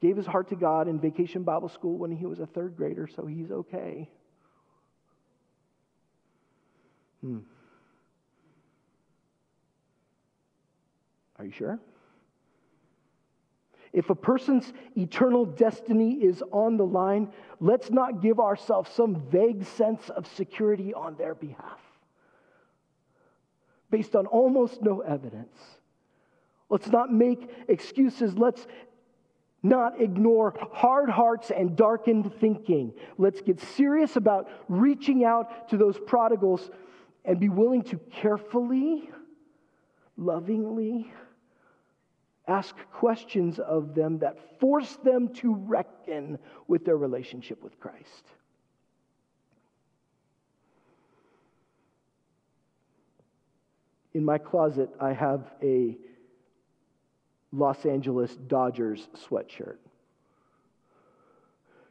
gave 0.00 0.16
his 0.16 0.26
heart 0.26 0.48
to 0.48 0.56
God 0.56 0.88
in 0.88 1.00
vacation 1.00 1.42
Bible 1.42 1.68
school 1.68 1.96
when 1.96 2.10
he 2.10 2.26
was 2.26 2.40
a 2.40 2.46
third 2.46 2.76
grader, 2.76 3.08
so 3.14 3.26
he's 3.26 3.50
okay. 3.50 4.08
Hmm. 7.20 7.38
Are 11.36 11.44
you 11.44 11.52
sure? 11.52 11.78
If 13.92 14.10
a 14.10 14.14
person's 14.14 14.72
eternal 14.96 15.46
destiny 15.46 16.14
is 16.14 16.42
on 16.52 16.76
the 16.76 16.84
line, 16.84 17.32
let's 17.58 17.90
not 17.90 18.20
give 18.20 18.38
ourselves 18.38 18.90
some 18.90 19.22
vague 19.30 19.64
sense 19.64 20.10
of 20.10 20.26
security 20.26 20.92
on 20.92 21.16
their 21.16 21.34
behalf 21.34 21.80
based 23.90 24.14
on 24.14 24.26
almost 24.26 24.82
no 24.82 25.00
evidence. 25.00 25.56
Let's 26.68 26.88
not 26.88 27.12
make 27.12 27.50
excuses. 27.68 28.36
Let's 28.36 28.66
not 29.62 30.00
ignore 30.00 30.54
hard 30.72 31.10
hearts 31.10 31.50
and 31.50 31.76
darkened 31.76 32.32
thinking. 32.40 32.92
Let's 33.16 33.40
get 33.40 33.60
serious 33.60 34.16
about 34.16 34.48
reaching 34.68 35.24
out 35.24 35.68
to 35.70 35.76
those 35.76 35.98
prodigals 35.98 36.70
and 37.24 37.40
be 37.40 37.48
willing 37.48 37.82
to 37.82 37.98
carefully, 38.12 39.10
lovingly 40.16 41.12
ask 42.48 42.74
questions 42.92 43.58
of 43.58 43.94
them 43.94 44.18
that 44.20 44.58
force 44.58 44.96
them 45.04 45.28
to 45.34 45.54
reckon 45.54 46.38
with 46.66 46.84
their 46.84 46.96
relationship 46.96 47.62
with 47.62 47.78
Christ. 47.78 48.24
In 54.14 54.24
my 54.24 54.38
closet, 54.38 54.88
I 54.98 55.12
have 55.12 55.52
a 55.62 55.98
Los 57.52 57.84
Angeles 57.86 58.34
Dodgers 58.46 59.08
sweatshirt. 59.28 59.78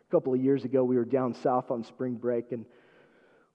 A 0.08 0.12
couple 0.12 0.34
of 0.34 0.42
years 0.42 0.64
ago, 0.64 0.84
we 0.84 0.96
were 0.96 1.06
down 1.06 1.34
south 1.34 1.72
on 1.72 1.84
spring 1.84 2.16
break 2.16 2.52
and 2.52 2.66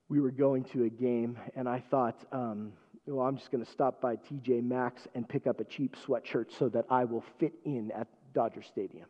we 0.09 0.21
were 0.21 0.31
going 0.31 0.65
to 0.65 0.85
a 0.85 0.91
game, 0.91 1.38
and 1.57 1.67
I 1.67 1.83
thought, 1.91 2.19
um, 2.33 2.75
well, 3.07 3.27
I'm 3.27 3.38
just 3.38 3.51
going 3.51 3.65
to 3.65 3.71
stop 3.71 4.03
by 4.03 4.17
TJ 4.17 4.62
Maxx 4.62 5.09
and 5.15 5.27
pick 5.27 5.47
up 5.47 5.59
a 5.59 5.65
cheap 5.65 5.97
sweatshirt 6.07 6.57
so 6.59 6.69
that 6.69 6.85
I 6.91 7.05
will 7.05 7.25
fit 7.41 7.55
in 7.65 7.91
at 7.93 8.09
Dodger 8.35 8.61
Stadium. 8.61 9.07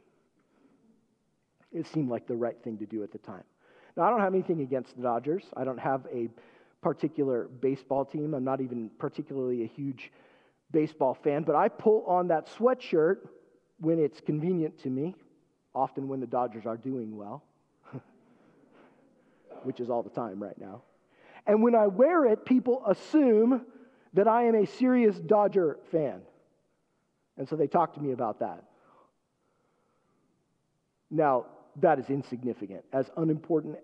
It 1.72 1.88
seemed 1.88 2.08
like 2.08 2.28
the 2.28 2.36
right 2.36 2.56
thing 2.62 2.78
to 2.78 2.86
do 2.86 3.02
at 3.02 3.10
the 3.10 3.18
time. 3.18 3.42
Now, 3.96 4.04
I 4.04 4.10
don't 4.10 4.20
have 4.20 4.32
anything 4.32 4.60
against 4.60 4.96
the 4.96 5.02
Dodgers. 5.02 5.42
I 5.56 5.64
don't 5.64 5.80
have 5.80 6.06
a 6.14 6.28
particular 6.82 7.48
baseball 7.60 8.04
team. 8.04 8.32
I'm 8.32 8.44
not 8.44 8.60
even 8.60 8.88
particularly 8.98 9.64
a 9.64 9.66
huge 9.66 10.12
baseball 10.72 11.14
fan, 11.14 11.42
but 11.42 11.54
I 11.54 11.68
pull 11.68 12.04
on 12.06 12.28
that 12.28 12.48
sweatshirt 12.48 13.18
when 13.78 13.98
it's 13.98 14.20
convenient 14.20 14.78
to 14.82 14.90
me, 14.90 15.14
often 15.74 16.08
when 16.08 16.20
the 16.20 16.26
Dodgers 16.26 16.66
are 16.66 16.76
doing 16.76 17.16
well, 17.16 17.44
which 19.62 19.80
is 19.80 19.90
all 19.90 20.02
the 20.02 20.10
time 20.10 20.42
right 20.42 20.58
now. 20.58 20.82
And 21.46 21.62
when 21.62 21.74
I 21.74 21.88
wear 21.88 22.24
it, 22.26 22.44
people 22.44 22.82
assume 22.86 23.66
that 24.14 24.28
I 24.28 24.44
am 24.44 24.54
a 24.54 24.66
serious 24.66 25.16
Dodger 25.18 25.78
fan. 25.90 26.22
And 27.36 27.48
so 27.48 27.56
they 27.56 27.66
talk 27.66 27.94
to 27.94 28.00
me 28.00 28.12
about 28.12 28.40
that. 28.40 28.64
Now, 31.10 31.46
that 31.80 31.98
is 31.98 32.10
insignificant. 32.10 32.84
As 32.92 33.10
unimportant 33.16 33.78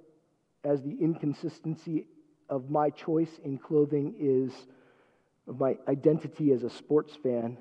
as 0.64 0.83
the 0.83 0.96
inconsistency 1.01 2.07
of 2.48 2.70
my 2.70 2.90
choice 2.90 3.40
in 3.44 3.59
clothing 3.59 4.14
is, 4.18 4.53
of 5.48 5.58
my 5.58 5.76
identity 5.88 6.52
as 6.52 6.62
a 6.62 6.70
sports 6.70 7.16
fan, 7.22 7.56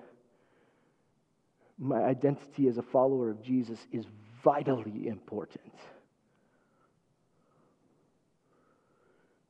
my 1.78 2.04
identity 2.04 2.68
as 2.68 2.78
a 2.78 2.82
follower 2.82 3.30
of 3.30 3.42
Jesus 3.42 3.80
is 3.92 4.06
vitally 4.44 5.08
important. 5.08 5.74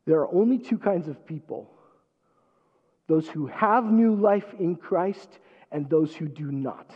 There 0.06 0.20
are 0.20 0.34
only 0.34 0.58
two 0.58 0.78
kinds 0.78 1.08
of 1.08 1.26
people 1.26 1.70
those 3.08 3.30
who 3.30 3.48
have 3.48 3.86
new 3.86 4.16
life 4.16 4.54
in 4.60 4.76
Christ 4.76 5.30
and 5.72 5.90
those 5.90 6.14
who 6.14 6.28
do 6.28 6.52
not. 6.52 6.92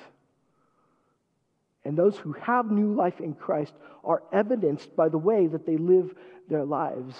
And 1.85 1.97
those 1.97 2.17
who 2.17 2.33
have 2.33 2.69
new 2.69 2.93
life 2.93 3.21
in 3.21 3.33
Christ 3.33 3.73
are 4.03 4.21
evidenced 4.33 4.93
by 4.95 5.07
the 5.07 5.17
way 5.17 5.47
that 5.47 5.65
they 5.65 5.77
live 5.77 6.13
their 6.49 6.65
lives. 6.65 7.15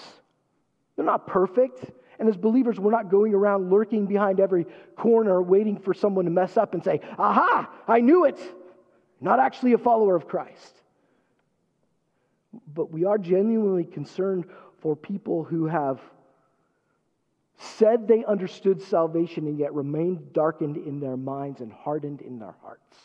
They're 0.94 1.06
not 1.06 1.26
perfect. 1.26 1.90
And 2.18 2.28
as 2.28 2.36
believers, 2.36 2.78
we're 2.78 2.90
not 2.90 3.10
going 3.10 3.34
around 3.34 3.70
lurking 3.70 4.06
behind 4.06 4.40
every 4.40 4.66
corner 4.96 5.40
waiting 5.42 5.78
for 5.78 5.94
someone 5.94 6.24
to 6.26 6.30
mess 6.30 6.56
up 6.56 6.74
and 6.74 6.84
say, 6.84 7.00
Aha, 7.18 7.70
I 7.88 8.00
knew 8.00 8.24
it. 8.24 8.38
Not 9.20 9.40
actually 9.40 9.72
a 9.72 9.78
follower 9.78 10.16
of 10.16 10.26
Christ. 10.26 10.80
But 12.74 12.90
we 12.90 13.04
are 13.04 13.18
genuinely 13.18 13.84
concerned 13.84 14.44
for 14.80 14.96
people 14.96 15.44
who 15.44 15.66
have 15.66 16.00
said 17.56 18.08
they 18.08 18.24
understood 18.24 18.82
salvation 18.82 19.46
and 19.46 19.58
yet 19.58 19.72
remained 19.72 20.32
darkened 20.32 20.76
in 20.76 21.00
their 21.00 21.16
minds 21.16 21.60
and 21.60 21.72
hardened 21.72 22.20
in 22.20 22.38
their 22.38 22.54
hearts. 22.62 22.96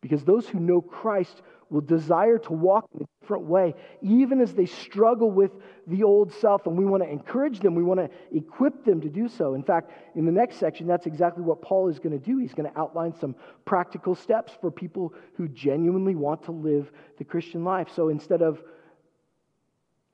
Because 0.00 0.24
those 0.24 0.48
who 0.48 0.60
know 0.60 0.80
Christ 0.80 1.40
will 1.70 1.80
desire 1.80 2.38
to 2.38 2.52
walk 2.52 2.88
in 2.94 3.02
a 3.02 3.06
different 3.20 3.44
way, 3.44 3.74
even 4.00 4.40
as 4.40 4.54
they 4.54 4.66
struggle 4.66 5.30
with 5.30 5.50
the 5.86 6.02
old 6.02 6.32
self. 6.32 6.66
And 6.66 6.76
we 6.76 6.84
want 6.84 7.02
to 7.02 7.08
encourage 7.08 7.60
them, 7.60 7.74
we 7.74 7.82
want 7.82 8.00
to 8.00 8.10
equip 8.36 8.84
them 8.84 9.00
to 9.00 9.08
do 9.08 9.28
so. 9.28 9.54
In 9.54 9.62
fact, 9.62 9.90
in 10.14 10.26
the 10.26 10.32
next 10.32 10.56
section, 10.56 10.86
that's 10.86 11.06
exactly 11.06 11.42
what 11.42 11.62
Paul 11.62 11.88
is 11.88 11.98
going 11.98 12.18
to 12.18 12.24
do. 12.24 12.38
He's 12.38 12.54
going 12.54 12.70
to 12.70 12.78
outline 12.78 13.14
some 13.18 13.34
practical 13.64 14.14
steps 14.14 14.52
for 14.60 14.70
people 14.70 15.12
who 15.34 15.48
genuinely 15.48 16.14
want 16.14 16.44
to 16.44 16.52
live 16.52 16.90
the 17.18 17.24
Christian 17.24 17.64
life. 17.64 17.88
So 17.94 18.08
instead 18.08 18.42
of 18.42 18.62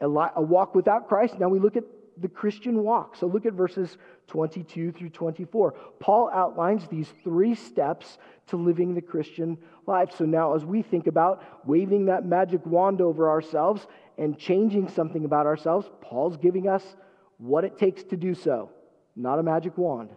a 0.00 0.08
walk 0.08 0.74
without 0.74 1.06
Christ, 1.06 1.38
now 1.38 1.48
we 1.48 1.60
look 1.60 1.76
at 1.76 1.84
the 2.22 2.28
Christian 2.28 2.82
walk. 2.82 3.16
So 3.16 3.26
look 3.26 3.44
at 3.44 3.52
verses 3.52 3.98
22 4.28 4.92
through 4.92 5.11
24. 5.11 5.72
Paul 6.00 6.30
outlines 6.32 6.87
these 6.88 7.12
three 7.22 7.54
steps 7.54 8.18
to 8.46 8.56
living 8.56 8.94
the 8.94 9.02
Christian 9.02 9.58
life. 9.87 10.11
So 10.16 10.24
now, 10.24 10.54
as 10.54 10.64
we 10.64 10.82
think 10.82 11.06
about 11.06 11.42
waving 11.66 12.06
that 12.06 12.24
magic 12.24 12.64
wand 12.64 13.00
over 13.00 13.28
ourselves 13.28 13.87
and 14.18 14.38
changing 14.38 14.88
something 14.88 15.24
about 15.24 15.46
ourselves, 15.46 15.90
Paul's 16.00 16.37
giving 16.37 16.68
us 16.68 16.96
what 17.38 17.64
it 17.64 17.76
takes 17.76 18.04
to 18.04 18.16
do 18.16 18.35
so, 18.35 18.70
not 19.16 19.38
a 19.38 19.42
magic 19.42 19.76
wand. 19.76 20.11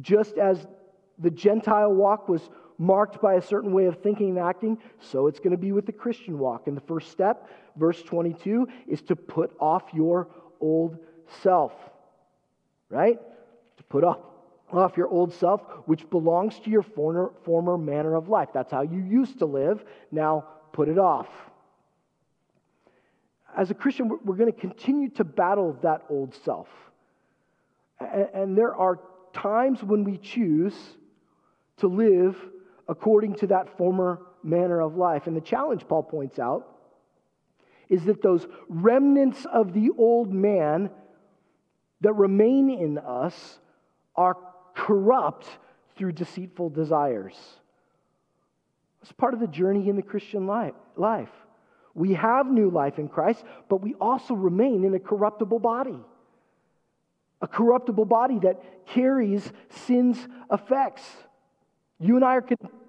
Just 0.00 0.38
as 0.38 0.66
the 1.18 1.30
Gentile 1.30 1.92
walk 1.92 2.28
was 2.28 2.48
marked 2.78 3.22
by 3.22 3.34
a 3.34 3.42
certain 3.42 3.72
way 3.72 3.86
of 3.86 4.02
thinking 4.02 4.30
and 4.30 4.38
acting, 4.38 4.76
so 4.98 5.26
it's 5.26 5.38
going 5.38 5.52
to 5.52 5.56
be 5.56 5.72
with 5.72 5.86
the 5.86 5.92
Christian 5.92 6.38
walk. 6.38 6.66
And 6.66 6.76
the 6.76 6.82
first 6.82 7.10
step, 7.10 7.48
verse 7.76 8.02
22, 8.02 8.66
is 8.88 9.02
to 9.02 9.16
put 9.16 9.54
off 9.60 9.84
your 9.92 10.28
old 10.62 10.98
self, 11.42 11.72
right? 12.88 13.18
To 13.76 13.82
put 13.84 14.04
off, 14.04 14.18
off 14.72 14.96
your 14.96 15.08
old 15.08 15.34
self, 15.34 15.60
which 15.86 16.08
belongs 16.08 16.58
to 16.60 16.70
your 16.70 16.82
former, 16.82 17.32
former 17.44 17.76
manner 17.76 18.14
of 18.14 18.28
life. 18.28 18.48
That's 18.54 18.72
how 18.72 18.82
you 18.82 19.00
used 19.02 19.40
to 19.40 19.46
live. 19.46 19.84
Now 20.10 20.46
put 20.72 20.88
it 20.88 20.98
off. 20.98 21.28
As 23.54 23.70
a 23.70 23.74
Christian, 23.74 24.08
we're 24.24 24.36
going 24.36 24.50
to 24.50 24.58
continue 24.58 25.10
to 25.10 25.24
battle 25.24 25.76
that 25.82 26.04
old 26.08 26.34
self. 26.44 26.68
And 28.00 28.56
there 28.56 28.74
are 28.74 28.98
times 29.34 29.82
when 29.82 30.04
we 30.04 30.16
choose 30.16 30.74
to 31.78 31.86
live 31.86 32.36
according 32.88 33.34
to 33.36 33.46
that 33.48 33.76
former 33.76 34.20
manner 34.42 34.80
of 34.80 34.96
life. 34.96 35.26
And 35.26 35.36
the 35.36 35.42
challenge, 35.42 35.86
Paul 35.86 36.02
points 36.02 36.38
out, 36.38 36.66
is 37.92 38.04
that 38.04 38.22
those 38.22 38.46
remnants 38.70 39.44
of 39.52 39.74
the 39.74 39.90
old 39.98 40.32
man 40.32 40.90
that 42.00 42.14
remain 42.14 42.70
in 42.70 42.96
us 42.96 43.58
are 44.16 44.38
corrupt 44.74 45.46
through 45.94 46.12
deceitful 46.12 46.70
desires. 46.70 47.36
It's 49.02 49.12
part 49.12 49.34
of 49.34 49.40
the 49.40 49.46
journey 49.46 49.90
in 49.90 49.96
the 49.96 50.02
Christian 50.02 50.46
life. 50.46 51.28
We 51.94 52.14
have 52.14 52.46
new 52.46 52.70
life 52.70 52.98
in 52.98 53.08
Christ, 53.08 53.44
but 53.68 53.82
we 53.82 53.92
also 54.00 54.32
remain 54.32 54.84
in 54.84 54.94
a 54.94 54.98
corruptible 54.98 55.58
body. 55.58 56.00
A 57.42 57.46
corruptible 57.46 58.06
body 58.06 58.38
that 58.38 58.86
carries 58.86 59.52
sin's 59.68 60.16
effects. 60.50 61.02
You 62.00 62.16
and 62.16 62.24
I 62.24 62.36
are 62.36 62.44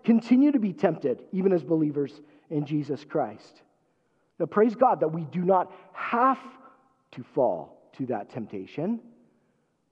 continue 0.05 0.53
to 0.53 0.59
be 0.59 0.71
tempted, 0.71 1.23
even 1.33 1.51
as 1.51 1.61
believers 1.61 2.21
in 2.49 2.65
Jesus 2.65 3.03
Christ. 3.03 3.63
Now, 4.39 4.45
praise 4.45 4.75
God 4.75 5.01
that 5.01 5.09
we 5.09 5.23
do 5.25 5.41
not 5.41 5.71
have 5.93 6.39
to 7.11 7.23
fall 7.23 7.89
to 7.97 8.07
that 8.07 8.31
temptation, 8.31 8.99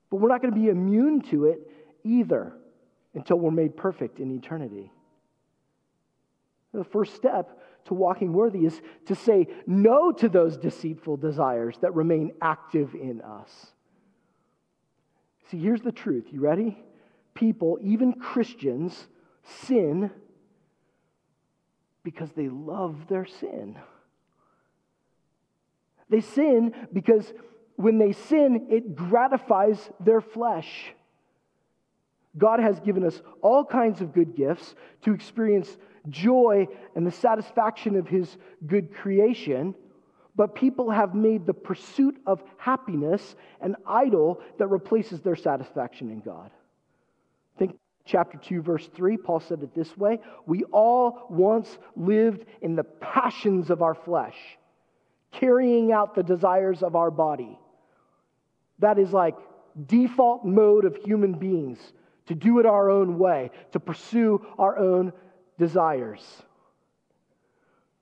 but 0.09 0.17
we're 0.17 0.29
not 0.29 0.41
going 0.41 0.53
to 0.53 0.59
be 0.59 0.69
immune 0.69 1.21
to 1.21 1.45
it 1.45 1.59
either 2.03 2.53
until 3.13 3.37
we're 3.37 3.51
made 3.51 3.77
perfect 3.77 4.19
in 4.19 4.35
eternity. 4.35 4.91
The 6.73 6.83
first 6.83 7.15
step 7.15 7.59
to 7.85 7.93
walking 7.93 8.33
worthy 8.33 8.65
is 8.65 8.81
to 9.07 9.15
say 9.15 9.47
no 9.67 10.11
to 10.13 10.29
those 10.29 10.57
deceitful 10.57 11.17
desires 11.17 11.77
that 11.81 11.93
remain 11.93 12.33
active 12.41 12.95
in 12.95 13.21
us. 13.21 13.67
See, 15.49 15.57
here's 15.57 15.81
the 15.81 15.91
truth. 15.91 16.27
You 16.31 16.39
ready? 16.39 16.77
People, 17.33 17.77
even 17.81 18.13
Christians, 18.13 19.07
sin 19.43 20.11
because 22.03 22.31
they 22.31 22.47
love 22.47 23.07
their 23.07 23.25
sin. 23.25 23.77
They 26.11 26.21
sin 26.21 26.75
because 26.93 27.33
when 27.77 27.97
they 27.97 28.11
sin, 28.11 28.67
it 28.69 28.95
gratifies 28.95 29.89
their 29.99 30.21
flesh. 30.21 30.93
God 32.37 32.59
has 32.59 32.79
given 32.81 33.03
us 33.03 33.19
all 33.41 33.65
kinds 33.65 34.01
of 34.01 34.13
good 34.13 34.35
gifts 34.35 34.75
to 35.03 35.13
experience 35.13 35.75
joy 36.09 36.67
and 36.95 37.07
the 37.07 37.11
satisfaction 37.11 37.95
of 37.95 38.07
His 38.07 38.37
good 38.67 38.93
creation, 38.93 39.73
but 40.35 40.53
people 40.53 40.91
have 40.91 41.15
made 41.15 41.45
the 41.45 41.53
pursuit 41.53 42.17
of 42.25 42.43
happiness 42.57 43.35
an 43.61 43.75
idol 43.87 44.41
that 44.59 44.67
replaces 44.67 45.21
their 45.21 45.35
satisfaction 45.35 46.09
in 46.09 46.19
God. 46.19 46.51
Think 47.57 47.77
chapter 48.05 48.37
2, 48.37 48.61
verse 48.61 48.87
3, 48.95 49.17
Paul 49.17 49.39
said 49.39 49.63
it 49.63 49.73
this 49.73 49.95
way 49.97 50.19
We 50.45 50.63
all 50.65 51.25
once 51.29 51.77
lived 51.95 52.45
in 52.61 52.75
the 52.75 52.83
passions 52.83 53.69
of 53.69 53.81
our 53.81 53.95
flesh, 53.95 54.37
carrying 55.31 55.91
out 55.91 56.15
the 56.15 56.23
desires 56.23 56.83
of 56.83 56.95
our 56.95 57.11
body. 57.11 57.57
That 58.79 58.99
is 58.99 59.11
like 59.11 59.35
default 59.87 60.45
mode 60.45 60.85
of 60.85 60.95
human 60.97 61.33
beings 61.33 61.79
to 62.27 62.35
do 62.35 62.59
it 62.59 62.65
our 62.65 62.89
own 62.89 63.17
way, 63.17 63.51
to 63.71 63.79
pursue 63.79 64.45
our 64.57 64.77
own 64.77 65.13
desires. 65.57 66.23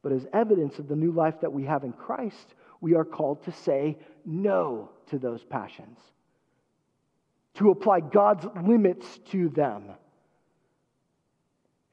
But 0.02 0.12
as 0.14 0.26
evidence 0.34 0.80
of 0.80 0.88
the 0.88 0.96
new 0.96 1.12
life 1.12 1.42
that 1.42 1.52
we 1.52 1.66
have 1.66 1.84
in 1.84 1.94
Christ, 1.94 2.56
we 2.82 2.96
are 2.96 3.06
called 3.06 3.44
to 3.44 3.52
say 3.52 3.98
no 4.26 4.90
to 5.08 5.20
those 5.20 5.44
passions 5.44 5.98
to 7.60 7.72
apply 7.72 8.00
God's 8.00 8.46
limits 8.64 9.20
to 9.32 9.50
them. 9.50 9.92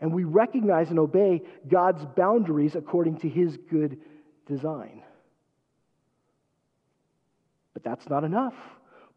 And 0.01 0.13
we 0.13 0.23
recognize 0.25 0.91
and 0.91 0.99
obey 0.99 1.43
God's 1.69 2.05
boundaries 2.17 2.77
according 2.77 3.19
to 3.19 3.29
his 3.29 3.57
good 3.69 3.99
design. 4.47 5.03
But 7.77 7.85
that's 7.85 8.09
not 8.09 8.25
enough. 8.25 8.55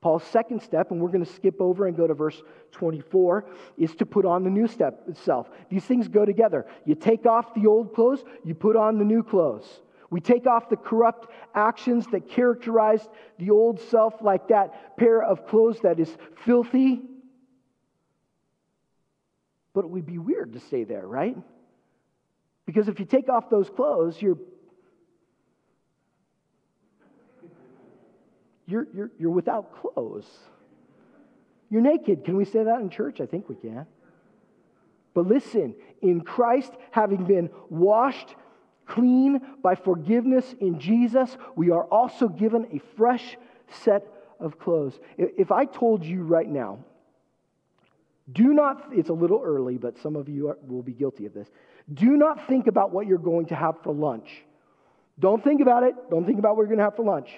Paul's 0.01 0.25
second 0.25 0.61
step, 0.61 0.91
and 0.91 0.99
we're 0.99 1.11
going 1.11 1.23
to 1.23 1.31
skip 1.31 1.61
over 1.61 1.87
and 1.87 1.95
go 1.95 2.07
to 2.07 2.13
verse 2.13 2.41
24, 2.71 3.45
is 3.77 3.95
to 3.95 4.05
put 4.05 4.25
on 4.25 4.43
the 4.43 4.49
new 4.49 4.67
step 4.67 5.01
itself. 5.07 5.49
These 5.69 5.85
things 5.85 6.09
go 6.09 6.25
together. 6.25 6.65
You 6.83 6.95
take 6.95 7.25
off 7.25 7.53
the 7.53 7.67
old 7.67 7.95
clothes, 7.95 8.21
you 8.43 8.53
put 8.53 8.75
on 8.75 8.97
the 8.97 9.05
new 9.05 9.23
clothes. 9.23 9.65
We 10.09 10.19
take 10.19 10.45
off 10.45 10.67
the 10.67 10.75
corrupt 10.75 11.31
actions 11.55 12.05
that 12.11 12.27
characterized 12.27 13.07
the 13.37 13.51
old 13.51 13.79
self, 13.79 14.15
like 14.21 14.49
that 14.49 14.97
pair 14.97 15.23
of 15.23 15.47
clothes 15.47 15.79
that 15.83 15.97
is 15.97 16.13
filthy. 16.43 16.99
But 19.73 19.85
it 19.85 19.89
would 19.89 20.05
be 20.05 20.17
weird 20.17 20.51
to 20.51 20.59
stay 20.59 20.83
there, 20.83 21.07
right? 21.07 21.37
Because 22.65 22.89
if 22.89 22.99
you 22.99 23.05
take 23.05 23.29
off 23.29 23.49
those 23.49 23.69
clothes, 23.69 24.21
you're 24.21 24.37
you're, 28.69 28.87
you're, 28.93 29.11
you're 29.19 29.31
without 29.31 29.81
clothes. 29.81 30.27
You're 31.69 31.81
naked. 31.81 32.25
Can 32.25 32.37
we 32.37 32.45
say 32.45 32.63
that 32.63 32.81
in 32.81 32.89
church? 32.89 33.21
I 33.21 33.25
think 33.25 33.49
we 33.49 33.55
can. 33.55 33.85
But 35.13 35.27
listen, 35.27 35.75
in 36.01 36.21
Christ, 36.21 36.71
having 36.91 37.25
been 37.25 37.49
washed 37.69 38.35
clean 38.85 39.41
by 39.61 39.75
forgiveness 39.75 40.55
in 40.59 40.79
Jesus, 40.79 41.37
we 41.55 41.71
are 41.71 41.83
also 41.85 42.27
given 42.27 42.67
a 42.73 42.79
fresh 42.95 43.37
set 43.83 44.03
of 44.39 44.57
clothes. 44.57 44.99
If 45.17 45.51
I 45.51 45.65
told 45.65 46.03
you 46.03 46.23
right 46.23 46.47
now, 46.47 46.79
do 48.31 48.53
not, 48.53 48.89
it's 48.91 49.09
a 49.09 49.13
little 49.13 49.41
early, 49.43 49.77
but 49.77 49.97
some 49.99 50.15
of 50.15 50.29
you 50.29 50.49
are, 50.49 50.57
will 50.67 50.83
be 50.83 50.93
guilty 50.93 51.25
of 51.25 51.33
this. 51.33 51.47
Do 51.91 52.17
not 52.17 52.47
think 52.47 52.67
about 52.67 52.91
what 52.91 53.07
you're 53.07 53.17
going 53.17 53.47
to 53.47 53.55
have 53.55 53.75
for 53.83 53.93
lunch. 53.93 54.29
Don't 55.19 55.43
think 55.43 55.61
about 55.61 55.83
it. 55.83 55.95
Don't 56.09 56.25
think 56.25 56.39
about 56.39 56.55
what 56.55 56.61
you're 56.61 56.67
going 56.67 56.77
to 56.77 56.83
have 56.83 56.95
for 56.95 57.03
lunch. 57.03 57.29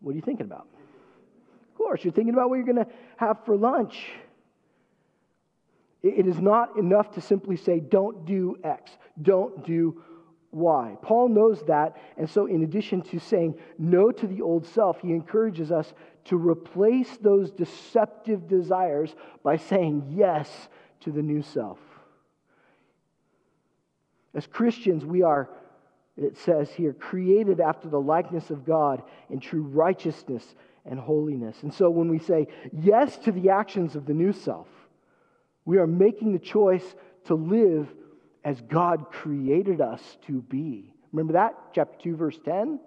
What 0.00 0.12
are 0.12 0.14
you 0.14 0.22
thinking 0.22 0.46
about? 0.46 0.66
Of 1.70 1.78
course, 1.78 2.04
you're 2.04 2.12
thinking 2.12 2.34
about 2.34 2.48
what 2.48 2.56
you're 2.56 2.64
going 2.64 2.84
to 2.84 2.90
have 3.16 3.44
for 3.44 3.56
lunch. 3.56 4.10
It 6.02 6.26
is 6.26 6.38
not 6.38 6.76
enough 6.76 7.12
to 7.12 7.20
simply 7.20 7.56
say, 7.56 7.80
don't 7.80 8.24
do 8.24 8.56
X, 8.62 8.92
don't 9.20 9.64
do 9.66 10.02
Y. 10.52 10.96
Paul 11.02 11.28
knows 11.28 11.62
that, 11.66 11.96
and 12.16 12.30
so 12.30 12.46
in 12.46 12.62
addition 12.62 13.02
to 13.02 13.18
saying 13.18 13.56
no 13.78 14.10
to 14.10 14.26
the 14.26 14.40
old 14.40 14.66
self, 14.66 15.00
he 15.00 15.10
encourages 15.10 15.72
us 15.72 15.92
to 16.26 16.36
replace 16.36 17.16
those 17.18 17.50
deceptive 17.50 18.48
desires 18.48 19.14
by 19.42 19.56
saying 19.56 20.14
yes 20.14 20.68
to 21.00 21.10
the 21.10 21.22
new 21.22 21.42
self. 21.42 21.78
As 24.34 24.46
Christians, 24.46 25.04
we 25.04 25.22
are 25.22 25.48
it 26.16 26.36
says 26.38 26.70
here, 26.70 26.92
created 26.92 27.60
after 27.60 27.88
the 27.88 28.00
likeness 28.00 28.50
of 28.50 28.64
God 28.64 29.02
in 29.28 29.38
true 29.38 29.62
righteousness 29.62 30.54
and 30.84 30.98
holiness. 30.98 31.62
And 31.62 31.72
so 31.72 31.90
when 31.90 32.08
we 32.08 32.18
say 32.18 32.46
yes 32.72 33.18
to 33.18 33.32
the 33.32 33.50
actions 33.50 33.96
of 33.96 34.06
the 34.06 34.14
new 34.14 34.32
self, 34.32 34.68
we 35.64 35.78
are 35.78 35.86
making 35.86 36.32
the 36.32 36.38
choice 36.38 36.94
to 37.24 37.34
live 37.34 37.88
as 38.44 38.60
God 38.62 39.10
created 39.10 39.80
us 39.80 40.00
to 40.26 40.40
be. 40.42 40.94
Remember 41.12 41.34
that? 41.34 41.54
Chapter 41.74 41.98
2, 42.02 42.16
verse 42.16 42.38
10. 42.44 42.78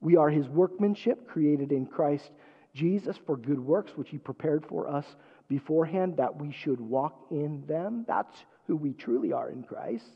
We 0.00 0.16
are 0.16 0.28
his 0.28 0.46
workmanship, 0.48 1.26
created 1.26 1.72
in 1.72 1.86
Christ 1.86 2.30
Jesus 2.74 3.16
for 3.16 3.36
good 3.36 3.58
works, 3.58 3.92
which 3.96 4.10
he 4.10 4.18
prepared 4.18 4.66
for 4.66 4.88
us 4.88 5.06
beforehand 5.48 6.18
that 6.18 6.36
we 6.36 6.52
should 6.52 6.80
walk 6.80 7.26
in 7.30 7.64
them. 7.66 8.04
That's 8.06 8.36
who 8.66 8.76
we 8.76 8.92
truly 8.92 9.32
are 9.32 9.50
in 9.50 9.62
Christ. 9.62 10.06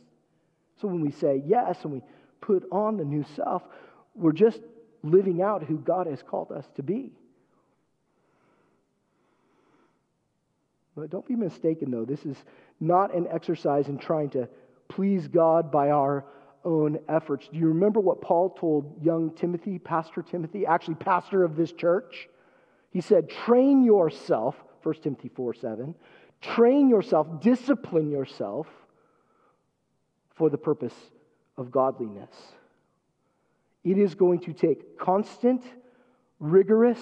So 0.81 0.89
when 0.89 1.01
we 1.01 1.11
say 1.11 1.43
yes 1.47 1.85
and 1.85 1.93
we 1.93 2.03
put 2.41 2.65
on 2.71 2.97
the 2.97 3.05
new 3.05 3.25
self. 3.37 3.63
We're 4.15 4.33
just 4.33 4.61
living 5.03 5.43
out 5.43 5.63
who 5.63 5.79
God 5.79 6.07
has 6.07 6.23
called 6.23 6.53
us 6.53 6.67
to 6.77 6.83
be. 6.83 7.13
But 10.97 11.11
don't 11.11 11.27
be 11.27 11.37
mistaken, 11.37 11.91
though. 11.91 12.05
This 12.05 12.25
is 12.25 12.37
not 12.81 13.15
an 13.15 13.29
exercise 13.33 13.89
in 13.89 13.99
trying 13.99 14.31
to 14.31 14.49
please 14.89 15.29
God 15.29 15.71
by 15.71 15.91
our 15.91 16.25
own 16.65 16.99
efforts. 17.09 17.49
Do 17.49 17.59
you 17.59 17.69
remember 17.69 18.01
what 18.01 18.21
Paul 18.21 18.51
told 18.51 19.03
young 19.03 19.31
Timothy, 19.35 19.79
Pastor 19.79 20.23
Timothy, 20.23 20.67
actually, 20.67 20.97
pastor 20.97 21.45
of 21.45 21.55
this 21.55 21.73
church? 21.73 22.29
He 22.91 23.01
said, 23.01 23.31
Train 23.31 23.85
yourself, 23.85 24.57
1 24.83 24.95
Timothy 24.97 25.29
4 25.29 25.55
7, 25.55 25.95
train 26.41 26.89
yourself, 26.89 27.41
discipline 27.41 28.11
yourself 28.11 28.67
for 30.35 30.51
the 30.51 30.59
purpose 30.59 30.95
of 31.59 31.71
godliness. 31.71 32.35
It 33.85 33.99
is 33.99 34.15
going 34.15 34.41
to 34.41 34.53
take 34.53 34.99
constant, 34.99 35.63
rigorous, 36.41 36.99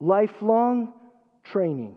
lifelong 0.00 0.92
training. 1.44 1.96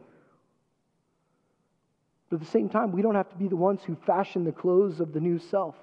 But 2.30 2.38
at 2.38 2.41
the 2.41 2.52
same 2.52 2.70
time, 2.70 2.91
we 2.91 3.02
don't 3.02 3.15
have 3.15 3.30
to 3.30 3.36
be 3.36 3.48
the 3.48 3.56
ones 3.56 3.82
who 3.84 3.96
fashion 3.96 4.44
the 4.44 4.52
clothes 4.52 5.00
of 5.00 5.13
the 5.13 5.20
new 5.20 5.39
self. 5.39 5.76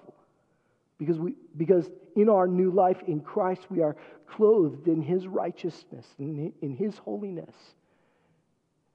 Because, 0.99 1.19
we, 1.19 1.35
because 1.57 1.91
in 2.15 2.29
our 2.29 2.47
new 2.47 2.71
life 2.71 3.03
in 3.07 3.21
Christ, 3.21 3.67
we 3.71 3.83
are 3.83 3.97
clothed 4.29 4.89
in 4.89 5.03
His 5.03 5.27
righteousness, 5.27 6.07
in, 6.19 6.53
in 6.61 6.77
His 6.77 6.99
holiness. 6.99 7.55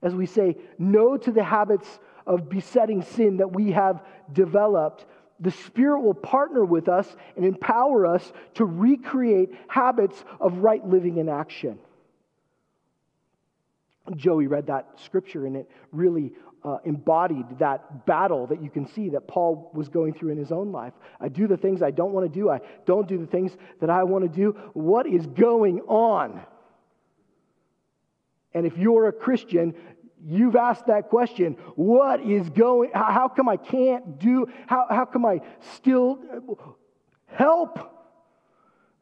As 0.02 0.14
we 0.14 0.26
say 0.26 0.56
no 0.78 1.16
to 1.16 1.32
the 1.32 1.42
habits 1.42 1.98
of 2.26 2.48
besetting 2.48 3.02
sin 3.02 3.38
that 3.38 3.52
we 3.52 3.72
have 3.72 4.04
developed, 4.32 5.06
the 5.40 5.50
Spirit 5.50 6.00
will 6.00 6.14
partner 6.14 6.64
with 6.64 6.88
us 6.88 7.06
and 7.36 7.44
empower 7.44 8.06
us 8.06 8.32
to 8.54 8.64
recreate 8.64 9.50
habits 9.68 10.24
of 10.40 10.58
right 10.58 10.84
living 10.86 11.18
and 11.18 11.30
action. 11.30 11.78
Joey 14.16 14.46
read 14.46 14.66
that 14.68 14.88
scripture 14.96 15.46
and 15.46 15.56
it 15.56 15.70
really 15.92 16.32
uh, 16.64 16.78
embodied 16.84 17.58
that 17.58 18.06
battle 18.06 18.46
that 18.48 18.62
you 18.62 18.70
can 18.70 18.86
see 18.86 19.10
that 19.10 19.28
Paul 19.28 19.70
was 19.74 19.88
going 19.88 20.14
through 20.14 20.32
in 20.32 20.38
his 20.38 20.50
own 20.50 20.72
life. 20.72 20.92
I 21.20 21.28
do 21.28 21.46
the 21.46 21.56
things 21.56 21.82
I 21.82 21.90
don't 21.90 22.12
want 22.12 22.32
to 22.32 22.38
do, 22.38 22.50
I 22.50 22.60
don't 22.86 23.06
do 23.06 23.18
the 23.18 23.26
things 23.26 23.52
that 23.80 23.90
I 23.90 24.04
want 24.04 24.24
to 24.24 24.28
do. 24.28 24.56
What 24.72 25.06
is 25.06 25.26
going 25.26 25.80
on? 25.82 26.40
And 28.54 28.66
if 28.66 28.76
you're 28.76 29.08
a 29.08 29.12
Christian, 29.12 29.74
You've 30.26 30.56
asked 30.56 30.86
that 30.86 31.08
question. 31.08 31.56
What 31.76 32.20
is 32.20 32.48
going, 32.50 32.90
how 32.94 33.28
come 33.28 33.48
I 33.48 33.56
can't 33.56 34.18
do, 34.18 34.48
how, 34.66 34.86
how 34.90 35.04
come 35.04 35.24
I 35.24 35.40
still 35.76 36.18
help? 37.26 37.78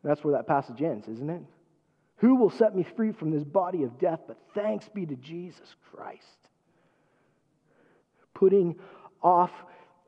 That's 0.05 0.23
where 0.23 0.35
that 0.35 0.47
passage 0.47 0.83
ends, 0.83 1.09
isn't 1.09 1.31
it? 1.31 1.43
Who 2.19 2.37
will 2.37 2.51
set 2.51 2.75
me 2.75 2.87
free 2.97 3.13
from 3.13 3.31
this 3.31 3.45
body 3.45 3.83
of 3.83 3.99
death? 3.99 4.21
But 4.27 4.39
thanks 4.55 4.89
be 4.89 5.05
to 5.07 5.17
Jesus 5.17 5.75
Christ. 5.91 6.23
Putting 8.35 8.77
off 9.23 9.53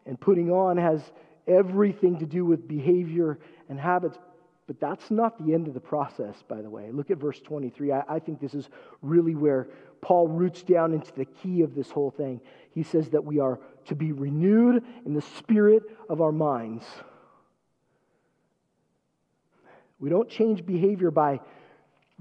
and 0.07 0.19
putting 0.21 0.51
on 0.51 0.77
has 0.77 1.03
everything 1.47 2.19
to 2.19 2.27
do 2.27 2.45
with 2.45 2.69
behavior 2.69 3.39
and 3.69 3.79
habits. 3.79 4.19
But 4.67 4.81
that's 4.81 5.11
not 5.11 5.45
the 5.45 5.55
end 5.55 5.67
of 5.67 5.75
the 5.75 5.81
process, 5.81 6.37
by 6.47 6.61
the 6.61 6.69
way. 6.69 6.91
Look 6.93 7.11
at 7.11 7.17
verse 7.17 7.41
23. 7.41 7.93
I, 7.93 8.03
I 8.09 8.19
think 8.19 8.41
this 8.41 8.55
is 8.55 8.69
really 9.01 9.35
where 9.35 9.69
Paul 10.01 10.29
roots 10.29 10.63
down 10.63 10.93
into 10.93 11.13
the 11.13 11.25
key 11.25 11.63
of 11.63 11.75
this 11.75 11.91
whole 11.91 12.11
thing. 12.11 12.41
He 12.75 12.83
says 12.83 13.11
that 13.11 13.25
we 13.25 13.41
are 13.41 13.59
to 13.87 13.95
be 13.95 14.13
renewed 14.13 14.85
in 15.05 15.15
the 15.15 15.23
spirit 15.23 15.83
of 16.09 16.21
our 16.21 16.33
minds. 16.33 16.85
We 19.99 20.11
don't 20.11 20.29
change 20.29 20.65
behavior 20.65 21.11
by 21.11 21.41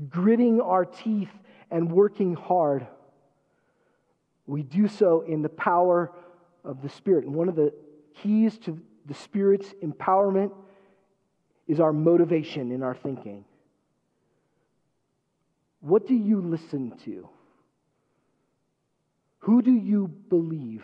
gritting 0.09 0.61
our 0.61 0.85
teeth 0.85 1.29
and 1.69 1.91
working 1.91 2.33
hard. 2.33 2.87
We 4.45 4.63
do 4.63 4.87
so 4.87 5.21
in 5.21 5.41
the 5.41 5.49
power 5.49 6.11
of 6.63 6.81
the 6.81 6.89
Spirit. 6.89 7.25
And 7.25 7.35
one 7.35 7.49
of 7.49 7.55
the 7.55 7.73
keys 8.15 8.57
to 8.59 8.81
the 9.05 9.13
Spirit's 9.13 9.73
empowerment 9.83 10.51
is 11.67 11.79
our 11.79 11.93
motivation 11.93 12.71
in 12.71 12.81
our 12.81 12.95
thinking. 12.95 13.45
What 15.81 16.07
do 16.07 16.15
you 16.15 16.41
listen 16.41 16.97
to? 17.05 17.29
Who 19.47 19.61
do 19.61 19.71
you 19.71 20.09
believe? 20.09 20.83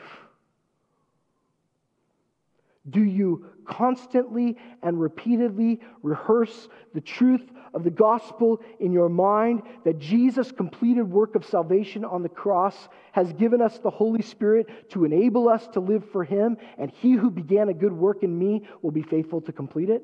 Do 2.90 3.04
you 3.04 3.46
constantly 3.66 4.56
and 4.82 5.02
repeatedly 5.02 5.82
rehearse 6.02 6.70
the 6.94 7.02
truth 7.02 7.44
of 7.74 7.84
the 7.84 7.90
gospel 7.90 8.62
in 8.80 8.94
your 8.94 9.10
mind 9.10 9.64
that 9.84 10.00
Jesus' 10.00 10.54
completed 10.54 11.04
work 11.04 11.36
of 11.36 11.44
salvation 11.44 12.06
on 12.06 12.24
the 12.24 12.30
cross 12.30 12.88
has 13.12 13.34
given 13.34 13.62
us 13.62 13.80
the 13.80 13.90
Holy 13.90 14.22
Spirit 14.22 14.92
to 14.92 15.04
enable 15.04 15.50
us 15.50 15.68
to 15.74 15.82
live 15.82 16.10
for 16.14 16.24
Him, 16.24 16.56
and 16.78 16.90
He 16.90 17.12
who 17.12 17.30
began 17.30 17.68
a 17.68 17.74
good 17.74 17.92
work 17.92 18.24
in 18.24 18.40
me 18.40 18.66
will 18.82 18.92
be 18.92 19.02
faithful 19.02 19.42
to 19.42 19.52
complete 19.52 19.90
it? 19.90 20.04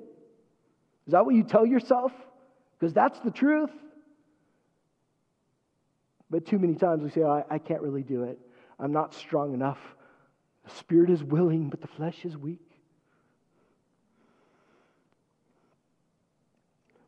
Is 1.08 1.14
that 1.14 1.26
what 1.26 1.34
you 1.34 1.44
tell 1.44 1.66
yourself? 1.66 2.12
Because 2.78 2.94
that's 2.94 3.22
the 3.22 3.32
truth. 3.32 3.72
But 6.30 6.46
too 6.46 6.60
many 6.60 6.76
times 6.76 7.04
we 7.04 7.10
say, 7.10 7.22
oh, 7.22 7.42
I, 7.50 7.56
I 7.56 7.58
can't 7.58 7.82
really 7.82 8.04
do 8.04 8.24
it. 8.24 8.38
I'm 8.80 8.92
not 8.94 9.14
strong 9.14 9.54
enough. 9.54 9.80
The 10.64 10.76
spirit 10.76 11.10
is 11.10 11.24
willing, 11.24 11.70
but 11.70 11.82
the 11.82 11.88
flesh 11.88 12.24
is 12.24 12.38
weak. 12.38 12.62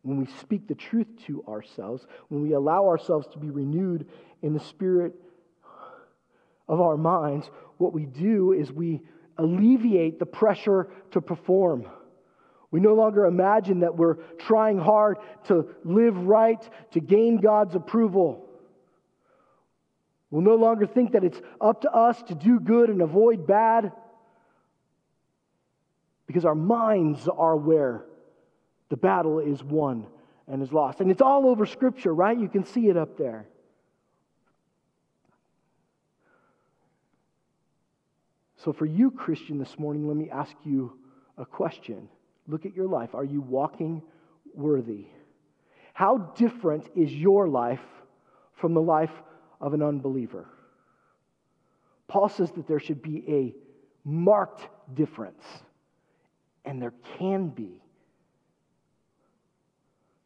When 0.03 0.17
we 0.17 0.25
speak 0.39 0.67
the 0.67 0.75
truth 0.75 1.07
to 1.27 1.43
ourselves, 1.47 2.05
when 2.29 2.41
we 2.41 2.53
allow 2.53 2.87
ourselves 2.87 3.27
to 3.33 3.39
be 3.39 3.51
renewed 3.51 4.07
in 4.41 4.53
the 4.53 4.59
spirit 4.59 5.13
of 6.67 6.81
our 6.81 6.97
minds, 6.97 7.49
what 7.77 7.93
we 7.93 8.05
do 8.05 8.53
is 8.53 8.71
we 8.71 9.01
alleviate 9.37 10.19
the 10.19 10.25
pressure 10.25 10.89
to 11.11 11.21
perform. 11.21 11.85
We 12.71 12.79
no 12.79 12.93
longer 12.93 13.25
imagine 13.25 13.81
that 13.81 13.95
we're 13.95 14.15
trying 14.39 14.79
hard 14.79 15.17
to 15.45 15.67
live 15.83 16.17
right, 16.17 16.67
to 16.91 16.99
gain 16.99 17.37
God's 17.37 17.75
approval. 17.75 18.47
We'll 20.31 20.41
no 20.41 20.55
longer 20.55 20.87
think 20.87 21.11
that 21.11 21.25
it's 21.25 21.39
up 21.59 21.81
to 21.81 21.91
us 21.91 22.21
to 22.23 22.35
do 22.35 22.59
good 22.59 22.89
and 22.89 23.01
avoid 23.01 23.45
bad 23.45 23.91
because 26.25 26.45
our 26.45 26.55
minds 26.55 27.27
are 27.27 27.57
where 27.57 28.05
the 28.87 28.95
battle 28.95 29.39
is 29.39 29.61
won 29.61 30.07
and 30.47 30.63
is 30.63 30.71
lost. 30.71 31.01
And 31.01 31.11
it's 31.11 31.21
all 31.21 31.47
over 31.47 31.65
Scripture, 31.65 32.13
right? 32.13 32.39
You 32.39 32.47
can 32.47 32.63
see 32.63 32.87
it 32.87 32.95
up 32.95 33.17
there. 33.17 33.45
So, 38.63 38.71
for 38.71 38.85
you, 38.85 39.11
Christian, 39.11 39.57
this 39.57 39.77
morning, 39.79 40.07
let 40.07 40.15
me 40.15 40.29
ask 40.29 40.53
you 40.63 40.93
a 41.37 41.45
question. 41.45 42.07
Look 42.47 42.65
at 42.65 42.75
your 42.75 42.87
life. 42.87 43.15
Are 43.15 43.23
you 43.23 43.41
walking 43.41 44.03
worthy? 44.53 45.07
How 45.93 46.17
different 46.37 46.87
is 46.95 47.11
your 47.11 47.47
life 47.49 47.81
from 48.53 48.73
the 48.73 48.81
life 48.81 49.11
of 49.61 49.73
an 49.73 49.81
unbeliever? 49.81 50.47
Paul 52.07 52.27
says 52.27 52.51
that 52.51 52.67
there 52.67 52.79
should 52.79 53.01
be 53.01 53.23
a 53.29 53.55
marked 54.03 54.67
difference, 54.93 55.43
and 56.65 56.81
there 56.81 56.93
can 57.17 57.47
be. 57.47 57.81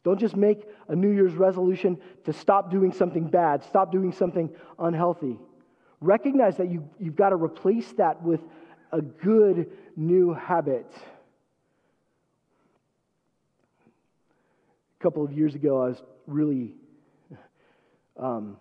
Don't 0.02 0.18
just 0.18 0.36
make 0.36 0.66
a 0.88 0.96
New 0.96 1.10
Year's 1.10 1.34
resolution 1.34 1.98
to 2.24 2.32
stop 2.32 2.70
doing 2.70 2.92
something 2.92 3.28
bad, 3.28 3.64
stop 3.64 3.92
doing 3.92 4.12
something 4.12 4.50
unhealthy. 4.78 5.38
Recognize 6.00 6.56
that 6.58 6.70
you, 6.70 6.88
you've 6.98 7.16
got 7.16 7.30
to 7.30 7.36
replace 7.36 7.92
that 7.94 8.22
with 8.22 8.40
a 8.92 9.00
good 9.00 9.70
new 9.96 10.32
habit. 10.32 10.86
A 14.98 15.02
couple 15.02 15.24
of 15.24 15.32
years 15.32 15.54
ago, 15.54 15.82
I 15.82 15.88
was 15.88 16.02
really, 16.26 16.74
um, 18.16 18.56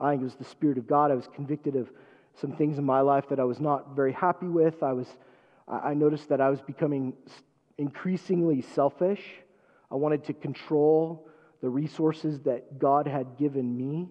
I 0.00 0.10
think 0.10 0.22
it 0.22 0.24
was 0.24 0.34
the 0.34 0.44
Spirit 0.44 0.78
of 0.78 0.86
God. 0.86 1.10
I 1.10 1.14
was 1.14 1.28
convicted 1.34 1.76
of 1.76 1.90
some 2.34 2.52
things 2.52 2.78
in 2.78 2.84
my 2.84 3.00
life 3.00 3.28
that 3.30 3.40
I 3.40 3.44
was 3.44 3.60
not 3.60 3.96
very 3.96 4.12
happy 4.12 4.46
with. 4.46 4.82
I 4.82 4.92
was, 4.92 5.06
I 5.66 5.94
noticed 5.94 6.28
that 6.28 6.40
I 6.40 6.50
was 6.50 6.60
becoming 6.60 7.14
increasingly 7.78 8.60
selfish. 8.60 9.22
I 9.90 9.94
wanted 9.94 10.24
to 10.24 10.34
control 10.34 11.28
the 11.62 11.68
resources 11.68 12.40
that 12.40 12.78
God 12.78 13.06
had 13.06 13.38
given 13.38 13.76
me. 13.76 14.08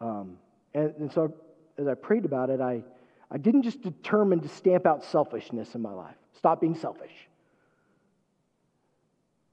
Um, 0.00 0.38
and, 0.74 0.94
and 0.98 1.12
so 1.12 1.34
as 1.78 1.86
I 1.86 1.94
prayed 1.94 2.24
about 2.24 2.50
it, 2.50 2.60
I, 2.60 2.82
I 3.30 3.38
didn't 3.38 3.62
just 3.62 3.82
determine 3.82 4.40
to 4.40 4.48
stamp 4.48 4.86
out 4.86 5.04
selfishness 5.04 5.74
in 5.74 5.82
my 5.82 5.92
life, 5.92 6.16
stop 6.32 6.60
being 6.60 6.74
selfish. 6.74 7.12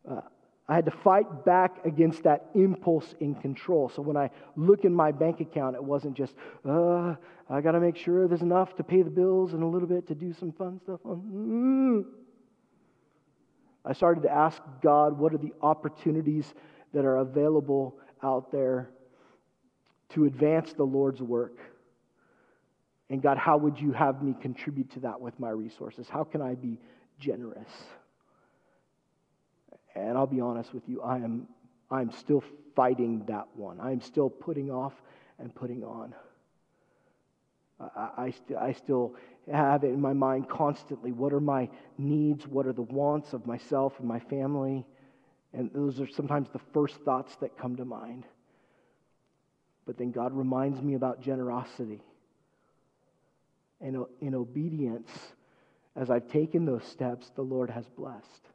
Uh, 0.10 0.22
I 0.67 0.76
had 0.76 0.86
to 0.86 0.91
fight 0.91 1.45
back 1.45 1.86
against 1.86 2.23
that 2.23 2.49
impulse 2.56 3.13
in 3.19 3.36
control. 3.36 3.89
So 3.89 4.02
when 4.02 4.15
I 4.15 4.30
look 4.56 4.86
in 4.86 4.93
my 4.93 5.12
bank 5.12 5.41
account, 5.41 5.76
it 5.76 5.84
wasn't 5.84 6.15
just, 6.15 6.36
uh, 6.67 7.15
I 7.49 7.62
got 7.62 7.73
to 7.73 7.82
make 7.82 7.97
sure 7.97 8.28
there's 8.28 8.41
enough 8.41 8.76
to 8.78 8.84
pay 8.84 9.02
the 9.02 9.10
bills 9.10 9.54
and 9.54 9.62
a 9.62 9.67
little 9.67 9.88
bit 9.88 10.08
to 10.08 10.15
do 10.15 10.34
some 10.34 10.54
fun 10.54 10.80
stuff. 10.82 11.02
Mm. 11.04 12.06
I 13.86 13.91
started 13.91 14.23
to 14.23 14.32
ask 14.32 14.62
God, 14.82 15.17
what 15.19 15.34
are 15.34 15.38
the 15.38 15.54
opportunities 15.62 16.54
that 16.93 17.04
are 17.04 17.17
available 17.17 17.97
out 18.23 18.52
there 18.52 18.89
to 20.10 20.26
advance 20.26 20.73
the 20.73 20.84
Lord's 20.84 21.21
work. 21.21 21.58
And 23.10 23.21
God, 23.21 23.38
how 23.38 23.58
would 23.58 23.80
you 23.80 23.91
have 23.91 24.23
me 24.23 24.36
contribute 24.39 24.91
to 24.91 25.02
that 25.02 25.19
with 25.19 25.39
my 25.39 25.49
resources? 25.49 26.08
How 26.08 26.23
can 26.23 26.41
I 26.41 26.56
be 26.56 26.80
generous? 27.19 27.69
And 29.95 30.17
I'll 30.17 30.27
be 30.27 30.41
honest 30.41 30.73
with 30.73 30.84
you, 30.88 31.01
I 31.01 31.17
am 31.17 31.47
I'm 31.91 32.12
still 32.12 32.43
fighting 32.75 33.23
that 33.27 33.47
one. 33.56 33.79
I'm 33.79 34.01
still 34.01 34.29
putting 34.29 34.71
off 34.71 34.93
and 35.38 35.53
putting 35.53 35.84
on. 35.84 36.15
I, 37.79 38.10
I, 38.17 38.32
st- 38.32 38.58
I 38.58 38.73
still 38.73 39.15
have 39.51 39.84
it 39.84 39.89
in 39.89 40.01
my 40.01 40.13
mind 40.13 40.49
constantly. 40.49 41.12
What 41.12 41.34
are 41.34 41.39
my 41.39 41.69
needs? 41.97 42.47
What 42.47 42.65
are 42.65 42.73
the 42.73 42.82
wants 42.82 43.34
of 43.34 43.45
myself 43.45 43.93
and 43.99 44.08
my 44.08 44.19
family? 44.19 44.86
And 45.53 45.69
those 45.73 45.99
are 45.99 46.08
sometimes 46.08 46.49
the 46.51 46.62
first 46.73 46.95
thoughts 47.06 47.36
that 47.38 47.58
come 47.58 47.75
to 47.75 47.86
mind. 47.86 48.25
But 49.86 49.97
then 49.97 50.12
God 50.12 50.34
reminds 50.34 50.82
me 50.82 50.95
about 50.95 51.21
generosity. 51.21 52.01
And 53.82 54.06
in 54.21 54.34
obedience, 54.34 55.10
as 55.95 56.10
I've 56.10 56.29
taken 56.29 56.65
those 56.65 56.86
steps, 56.86 57.29
the 57.36 57.41
Lord 57.41 57.69
has 57.69 57.86
blessed. 57.97 58.47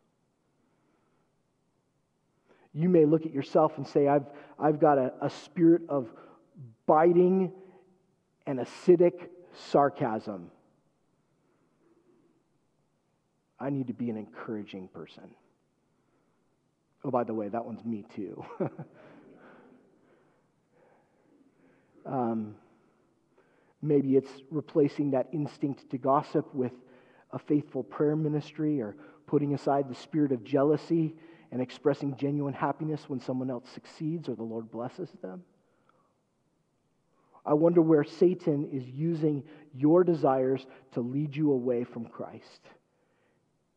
You 2.72 2.88
may 2.88 3.04
look 3.04 3.26
at 3.26 3.32
yourself 3.32 3.76
and 3.76 3.86
say, 3.86 4.08
I've, 4.08 4.26
I've 4.58 4.80
got 4.80 4.98
a, 4.98 5.12
a 5.20 5.30
spirit 5.30 5.82
of 5.88 6.08
biting 6.86 7.52
and 8.46 8.58
acidic 8.58 9.28
sarcasm. 9.70 10.50
I 13.60 13.70
need 13.70 13.88
to 13.88 13.92
be 13.94 14.10
an 14.10 14.16
encouraging 14.16 14.88
person. 14.88 15.24
Oh, 17.04 17.10
by 17.10 17.24
the 17.24 17.34
way, 17.34 17.48
that 17.48 17.64
one's 17.64 17.84
me 17.84 18.04
too. 18.14 18.44
Um, 22.08 22.56
maybe 23.82 24.16
it's 24.16 24.30
replacing 24.50 25.10
that 25.10 25.28
instinct 25.32 25.90
to 25.90 25.98
gossip 25.98 26.52
with 26.54 26.72
a 27.32 27.38
faithful 27.38 27.82
prayer 27.82 28.16
ministry 28.16 28.80
or 28.80 28.96
putting 29.26 29.52
aside 29.52 29.90
the 29.90 29.94
spirit 29.94 30.32
of 30.32 30.42
jealousy 30.42 31.14
and 31.50 31.62
expressing 31.62 32.16
genuine 32.16 32.54
happiness 32.54 33.08
when 33.08 33.20
someone 33.20 33.50
else 33.50 33.68
succeeds 33.72 34.28
or 34.28 34.34
the 34.34 34.42
Lord 34.42 34.70
blesses 34.70 35.08
them. 35.22 35.42
I 37.46 37.54
wonder 37.54 37.80
where 37.80 38.04
Satan 38.04 38.68
is 38.70 38.86
using 38.86 39.42
your 39.74 40.04
desires 40.04 40.66
to 40.92 41.00
lead 41.00 41.34
you 41.34 41.52
away 41.52 41.84
from 41.84 42.04
Christ 42.04 42.60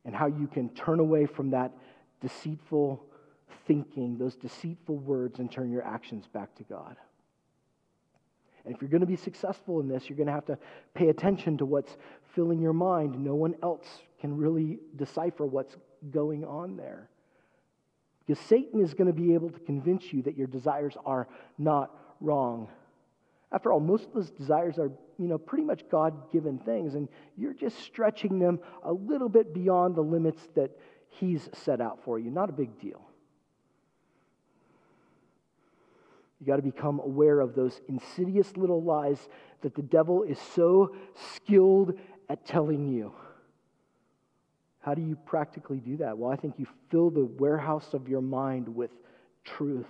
and 0.04 0.14
how 0.14 0.28
you 0.28 0.48
can 0.48 0.70
turn 0.70 1.00
away 1.00 1.26
from 1.26 1.52
that 1.52 1.72
deceitful 2.20 3.06
thinking, 3.68 4.18
those 4.18 4.36
deceitful 4.36 4.98
words, 4.98 5.40
and 5.40 5.50
turn 5.50 5.72
your 5.72 5.86
actions 5.86 6.28
back 6.28 6.54
to 6.56 6.64
God. 6.64 6.98
And 8.66 8.76
if 8.76 8.82
you're 8.82 8.90
going 8.90 9.02
to 9.02 9.08
be 9.08 9.16
successful 9.16 9.80
in 9.80 9.88
this, 9.88 10.10
you're 10.10 10.18
going 10.18 10.28
to 10.28 10.34
have 10.34 10.46
to 10.46 10.58
pay 10.94 11.10
attention 11.10 11.58
to 11.58 11.66
what's 11.66 11.98
filling 12.36 12.62
your 12.62 12.74
mind. 12.74 13.24
No 13.24 13.36
one 13.36 13.56
else 13.64 13.88
can 14.20 14.36
really 14.36 14.80
decipher 14.98 15.46
what's 15.46 15.76
going 16.12 16.44
on 16.44 16.78
there. 16.78 17.10
Because 18.26 18.44
Satan 18.46 18.82
is 18.82 18.94
going 18.94 19.08
to 19.08 19.14
be 19.14 19.34
able 19.34 19.50
to 19.50 19.60
convince 19.60 20.14
you 20.14 20.22
that 20.24 20.38
your 20.38 20.48
desires 20.48 20.96
are 21.06 21.28
not 21.58 21.92
wrong. 22.20 22.70
After 23.52 23.74
all, 23.74 23.80
most 23.80 24.06
of 24.06 24.14
those 24.14 24.32
desires 24.32 24.78
are, 24.78 24.92
you 25.18 25.28
know, 25.28 25.38
pretty 25.38 25.66
much 25.66 25.82
God-given 25.90 26.60
things, 26.60 26.96
and 26.96 27.10
you're 27.36 27.54
just 27.54 27.78
stretching 27.80 28.40
them 28.40 28.60
a 28.84 28.94
little 28.94 29.28
bit 29.28 29.54
beyond 29.54 29.96
the 29.96 30.02
limits 30.02 30.48
that 30.56 30.72
he's 31.10 31.50
set 31.54 31.82
out 31.82 32.00
for 32.06 32.18
you. 32.18 32.30
Not 32.32 32.50
a 32.50 32.54
big 32.54 32.80
deal. 32.80 33.02
You 36.40 36.48
got 36.48 36.56
to 36.56 36.62
become 36.62 37.00
aware 37.00 37.40
of 37.40 37.54
those 37.54 37.82
insidious 37.90 38.56
little 38.56 38.82
lies 38.82 39.28
that 39.62 39.76
the 39.76 39.82
devil 39.84 40.24
is 40.24 40.40
so 40.56 40.96
skilled 41.36 42.00
at 42.30 42.46
telling 42.46 42.88
you. 42.88 43.14
How 44.82 44.96
do 44.96 45.02
you 45.02 45.16
practically 45.16 45.80
do 45.80 45.98
that? 45.98 46.18
Well, 46.18 46.32
I 46.32 46.36
think 46.36 46.56
you 46.58 46.68
fill 46.90 47.12
the 47.12 47.26
warehouse 47.26 47.94
of 47.94 48.10
your 48.10 48.22
mind 48.22 48.68
with 48.68 48.92
truth. 49.44 49.86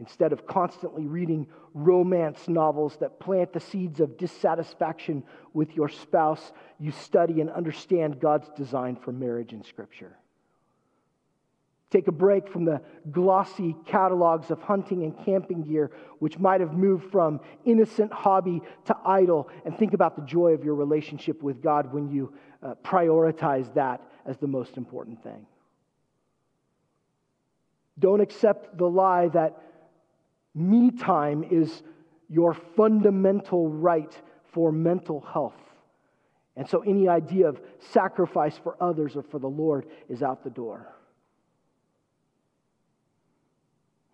Instead 0.00 0.32
of 0.32 0.46
constantly 0.46 1.06
reading 1.06 1.46
romance 1.74 2.48
novels 2.48 2.96
that 3.00 3.20
plant 3.20 3.52
the 3.52 3.60
seeds 3.60 4.00
of 4.00 4.16
dissatisfaction 4.16 5.24
with 5.52 5.74
your 5.74 5.88
spouse, 5.88 6.52
you 6.78 6.92
study 6.92 7.40
and 7.40 7.50
understand 7.50 8.20
God's 8.20 8.48
design 8.56 8.96
for 8.96 9.12
marriage 9.12 9.52
in 9.52 9.62
Scripture. 9.64 10.16
Take 11.90 12.06
a 12.06 12.12
break 12.12 12.48
from 12.48 12.66
the 12.66 12.82
glossy 13.10 13.74
catalogs 13.86 14.50
of 14.50 14.60
hunting 14.60 15.04
and 15.04 15.24
camping 15.24 15.62
gear, 15.62 15.90
which 16.18 16.38
might 16.38 16.60
have 16.60 16.74
moved 16.74 17.10
from 17.10 17.40
innocent 17.64 18.12
hobby 18.12 18.60
to 18.84 18.96
idol, 19.06 19.48
and 19.64 19.76
think 19.76 19.94
about 19.94 20.14
the 20.14 20.22
joy 20.22 20.52
of 20.52 20.64
your 20.64 20.74
relationship 20.74 21.42
with 21.42 21.62
God 21.62 21.92
when 21.92 22.10
you 22.10 22.34
uh, 22.62 22.74
prioritize 22.84 23.72
that 23.74 24.02
as 24.26 24.36
the 24.36 24.46
most 24.46 24.76
important 24.76 25.22
thing. 25.22 25.46
Don't 27.98 28.20
accept 28.20 28.76
the 28.76 28.86
lie 28.86 29.28
that 29.28 29.62
me 30.54 30.90
time 30.90 31.42
is 31.42 31.82
your 32.28 32.52
fundamental 32.52 33.68
right 33.68 34.14
for 34.52 34.70
mental 34.70 35.20
health. 35.20 35.56
And 36.54 36.68
so 36.68 36.80
any 36.80 37.08
idea 37.08 37.48
of 37.48 37.60
sacrifice 37.78 38.58
for 38.58 38.76
others 38.80 39.16
or 39.16 39.22
for 39.22 39.38
the 39.38 39.48
Lord 39.48 39.86
is 40.08 40.22
out 40.22 40.44
the 40.44 40.50
door. 40.50 40.94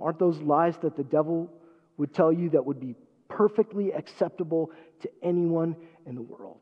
Aren't 0.00 0.18
those 0.18 0.38
lies 0.40 0.76
that 0.78 0.96
the 0.96 1.04
devil 1.04 1.50
would 1.96 2.12
tell 2.12 2.32
you 2.32 2.50
that 2.50 2.64
would 2.64 2.80
be 2.80 2.94
perfectly 3.28 3.92
acceptable 3.92 4.70
to 5.00 5.10
anyone 5.22 5.76
in 6.06 6.14
the 6.14 6.22
world? 6.22 6.60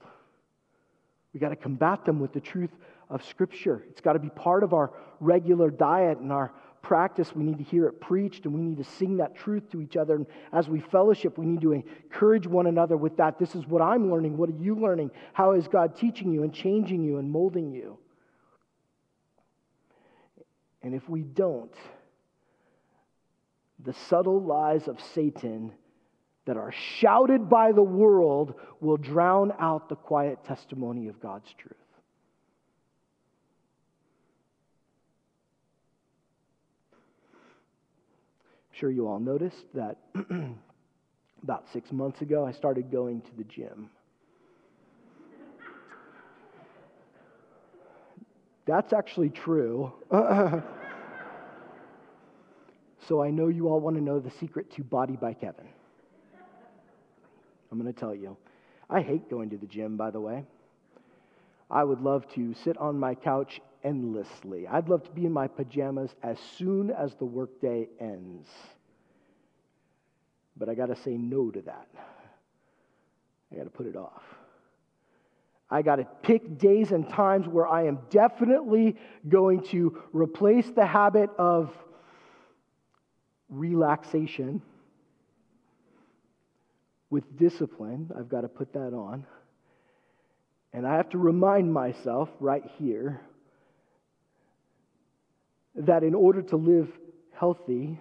We 1.33 1.41
got 1.41 1.49
to 1.49 1.57
combat 1.57 2.05
them 2.05 2.21
with 2.21 2.33
the 2.33 2.41
truth 2.41 2.71
of 3.09 3.25
Scripture. 3.25 3.85
It's 3.91 4.01
got 4.01 4.13
to 4.15 4.19
be 4.19 4.29
part 4.31 4.63
of 4.63 4.75
our 4.75 4.93
regular 5.21 5.71
diet 5.71 6.19
and 6.19 6.31
our 6.31 6.53
practice. 6.83 7.35
We 7.35 7.45
need 7.45 7.59
to 7.59 7.65
hear 7.65 7.87
it 7.87 8.01
preached 8.01 8.45
and 8.45 8.55
we 8.55 8.61
need 8.61 8.79
to 8.79 8.85
sing 8.85 9.17
that 9.19 9.37
truth 9.37 9.71
to 9.71 9.81
each 9.81 9.97
other. 9.97 10.17
And 10.17 10.27
as 10.53 10.69
we 10.69 10.81
fellowship, 10.81 11.39
we 11.39 11.47
need 11.47 11.63
to 11.63 11.73
encourage 11.73 12.47
one 12.47 12.67
another 12.67 12.97
with 12.97 13.17
that. 13.17 13.39
This 13.39 13.55
is 13.55 13.67
what 13.67 13.81
I'm 13.81 14.11
learning. 14.11 14.37
What 14.37 14.51
are 14.51 14.59
you 14.59 14.75
learning? 14.75 15.11
How 15.33 15.53
is 15.53 15.69
God 15.69 15.97
teaching 15.97 16.33
you 16.33 16.43
and 16.43 16.53
changing 16.53 17.03
you 17.03 17.19
and 17.19 17.31
molding 17.31 17.73
you? 17.73 17.99
And 20.83 20.95
if 20.95 21.09
we 21.09 21.23
don't, 21.23 21.73
the 23.85 23.95
subtle 24.09 24.41
lies 24.41 24.89
of 24.89 24.99
Satan 25.15 25.73
that 26.45 26.57
are 26.57 26.73
shouted 26.99 27.49
by 27.49 27.73
the 27.73 27.83
world 27.83 28.55
will 28.81 28.97
drown 28.97 29.53
out 29.59 29.89
the 29.89 29.97
quiet 29.97 30.45
testimony 30.45 31.09
of 31.09 31.21
God's 31.21 31.53
truth. 31.57 31.77
I'm 38.71 38.79
sure 38.79 38.91
you 38.91 39.07
all 39.07 39.21
noticed 39.21 39.65
that 39.75 39.99
about 41.43 41.65
six 41.73 41.93
months 41.93 42.21
ago 42.23 42.45
I 42.45 42.53
started 42.53 42.91
going 42.91 43.21
to 43.21 43.37
the 43.37 43.45
gym. 43.45 43.91
That's 48.65 48.93
actually 48.93 49.31
true. 49.31 49.93
so 53.09 53.23
I 53.23 53.31
know 53.31 53.49
you 53.49 53.69
all 53.69 53.81
want 53.81 53.97
to 53.97 54.03
know 54.03 54.21
the 54.21 54.31
secret 54.31 54.71
to 54.77 54.85
Body 54.85 55.17
by 55.17 55.33
Kevin. 55.35 55.67
I'm 57.71 57.81
going 57.81 57.93
to 57.93 57.99
tell 57.99 58.15
you. 58.15 58.37
I 58.89 59.01
hate 59.01 59.31
going 59.31 59.51
to 59.51 59.57
the 59.57 59.67
gym, 59.67 59.97
by 59.97 60.11
the 60.11 60.21
way. 60.21 60.45
I 61.71 61.83
would 61.85 62.01
love 62.01 62.29
to 62.35 62.53
sit 62.53 62.77
on 62.77 62.99
my 62.99 63.15
couch 63.15 63.61
endlessly. 63.83 64.67
I'd 64.69 64.89
love 64.89 65.03
to 65.05 65.11
be 65.11 65.25
in 65.25 65.33
my 65.33 65.49
pajamas 65.49 66.15
as 66.23 66.39
soon 66.59 66.91
as 66.91 67.15
the 67.15 67.25
workday 67.25 67.89
ends. 67.99 68.49
But 70.57 70.69
I 70.69 70.75
got 70.75 70.87
to 70.87 70.97
say 70.97 71.17
no 71.17 71.51
to 71.51 71.63
that. 71.63 71.89
I 73.51 73.57
got 73.57 73.65
to 73.65 73.71
put 73.71 73.87
it 73.87 73.97
off. 73.97 74.23
I 75.71 75.81
got 75.81 75.97
to 75.97 76.05
pick 76.23 76.59
days 76.59 76.93
and 76.93 77.09
times 77.09 77.49
where 77.49 77.67
I 77.67 77.87
am 77.87 77.99
definitely 78.11 78.97
going 79.27 79.63
to 79.69 80.03
replace 80.13 80.71
the 80.71 80.85
habit 80.85 81.31
of 81.39 81.73
relaxation 83.53 84.63
with 87.11 87.37
discipline. 87.39 88.11
I've 88.19 88.29
got 88.29 88.41
to 88.41 88.49
put 88.49 88.73
that 88.73 88.95
on. 88.95 89.27
And 90.73 90.87
I 90.87 90.97
have 90.97 91.11
to 91.11 91.19
remind 91.19 91.73
myself 91.73 92.31
right 92.41 92.65
here 92.79 93.21
that 95.75 96.03
in 96.03 96.15
order 96.15 96.43
to 96.43 96.57
live 96.57 96.89
healthy, 97.39 98.01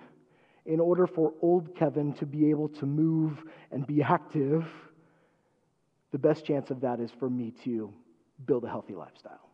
in 0.66 0.80
order 0.80 1.06
for 1.06 1.34
old 1.42 1.76
Kevin 1.76 2.14
to 2.14 2.26
be 2.26 2.50
able 2.50 2.70
to 2.70 2.86
move 2.86 3.38
and 3.72 3.86
be 3.86 4.02
active, 4.02 4.66
the 6.12 6.18
best 6.18 6.46
chance 6.46 6.70
of 6.70 6.82
that 6.82 7.00
is 7.00 7.12
for 7.20 7.30
me 7.30 7.54
to 7.66 7.94
build 8.46 8.64
a 8.64 8.70
healthy 8.70 8.94
lifestyle. 8.94 9.50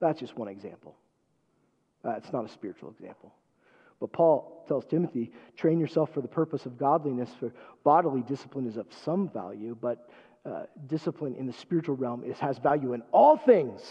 That's 0.00 0.20
just 0.20 0.36
one 0.36 0.48
example. 0.48 0.96
Uh, 2.04 2.10
it's 2.12 2.32
not 2.32 2.44
a 2.44 2.48
spiritual 2.48 2.90
example. 2.90 3.32
But 4.00 4.12
Paul 4.12 4.64
tells 4.68 4.84
Timothy, 4.86 5.32
train 5.56 5.78
yourself 5.78 6.12
for 6.12 6.20
the 6.20 6.28
purpose 6.28 6.66
of 6.66 6.76
godliness, 6.76 7.30
for 7.38 7.52
bodily 7.84 8.22
discipline 8.22 8.66
is 8.66 8.76
of 8.76 8.86
some 9.04 9.28
value, 9.28 9.76
but 9.80 10.08
uh, 10.44 10.64
discipline 10.86 11.34
in 11.36 11.46
the 11.46 11.52
spiritual 11.52 11.96
realm 11.96 12.22
is, 12.24 12.38
has 12.38 12.58
value 12.58 12.92
in 12.92 13.02
all 13.12 13.36
things. 13.36 13.82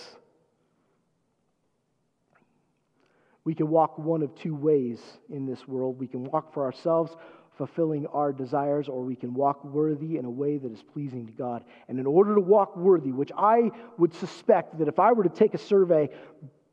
We 3.43 3.55
can 3.55 3.69
walk 3.69 3.97
one 3.97 4.21
of 4.21 4.33
two 4.35 4.55
ways 4.55 5.01
in 5.29 5.45
this 5.45 5.67
world. 5.67 5.99
We 5.99 6.07
can 6.07 6.23
walk 6.23 6.53
for 6.53 6.63
ourselves, 6.63 7.15
fulfilling 7.57 8.07
our 8.07 8.31
desires, 8.31 8.87
or 8.87 9.03
we 9.03 9.15
can 9.15 9.33
walk 9.33 9.63
worthy 9.65 10.17
in 10.17 10.25
a 10.25 10.29
way 10.29 10.57
that 10.57 10.71
is 10.71 10.81
pleasing 10.93 11.25
to 11.25 11.33
God. 11.33 11.63
And 11.87 11.99
in 11.99 12.05
order 12.05 12.35
to 12.35 12.41
walk 12.41 12.77
worthy, 12.77 13.11
which 13.11 13.31
I 13.37 13.71
would 13.97 14.13
suspect 14.13 14.79
that 14.79 14.87
if 14.87 14.97
I 14.97 15.11
were 15.11 15.23
to 15.23 15.29
take 15.29 15.53
a 15.53 15.57
survey, 15.57 16.09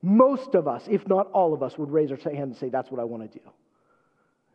most 0.03 0.55
of 0.55 0.67
us, 0.67 0.85
if 0.91 1.07
not 1.07 1.31
all 1.33 1.53
of 1.53 1.63
us, 1.63 1.77
would 1.77 1.91
raise 1.91 2.11
our 2.11 2.17
hand 2.17 2.39
and 2.39 2.57
say, 2.57 2.69
That's 2.69 2.91
what 2.91 3.01
I 3.01 3.05
want 3.05 3.31
to 3.31 3.39
do. 3.39 3.45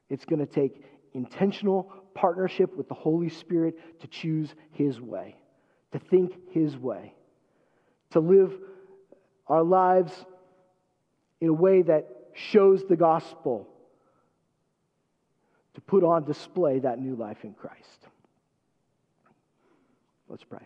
It's 0.10 0.26
going 0.26 0.40
to 0.40 0.52
take 0.52 0.84
intentional 1.14 1.92
partnership 2.14 2.76
with 2.76 2.88
the 2.88 2.94
Holy 2.96 3.30
Spirit 3.30 4.02
to 4.02 4.08
choose 4.08 4.54
His 4.72 5.00
way, 5.00 5.36
to 5.92 6.00
think 6.00 6.34
His 6.52 6.76
way, 6.76 7.14
to 8.12 8.20
live 8.20 8.54
our 9.48 9.64
lives 9.64 10.14
in 11.42 11.50
a 11.50 11.54
way 11.54 11.82
that 11.84 12.08
shows 12.34 12.84
the 12.88 12.96
gospel, 12.96 13.68
to 15.76 15.82
put 15.82 16.04
on 16.04 16.26
display 16.26 16.80
that 16.80 17.00
new 17.00 17.16
life 17.16 17.44
in 17.44 17.54
Christ. 17.54 18.08
Let's 20.28 20.44
pray. 20.44 20.66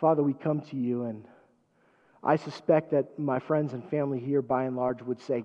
Father, 0.00 0.22
we 0.22 0.32
come 0.32 0.60
to 0.62 0.76
you 0.76 1.04
and 1.04 1.24
I 2.22 2.36
suspect 2.36 2.92
that 2.92 3.18
my 3.18 3.38
friends 3.38 3.72
and 3.72 3.84
family 3.90 4.20
here, 4.20 4.42
by 4.42 4.64
and 4.64 4.76
large, 4.76 5.02
would 5.02 5.20
say, 5.20 5.44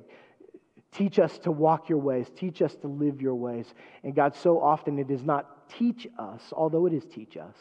Teach 0.92 1.20
us 1.20 1.38
to 1.40 1.52
walk 1.52 1.90
your 1.90 1.98
ways, 2.00 2.28
teach 2.36 2.62
us 2.62 2.74
to 2.76 2.88
live 2.88 3.22
your 3.22 3.36
ways. 3.36 3.74
And 4.04 4.16
God, 4.16 4.36
so 4.36 4.62
often 4.62 4.98
it 5.00 5.12
is 5.12 5.22
not 5.22 5.70
teach 5.70 6.08
us, 6.18 6.42
although 6.54 6.86
it 6.86 6.94
is 6.94 7.06
teach 7.06 7.36
us, 7.38 7.56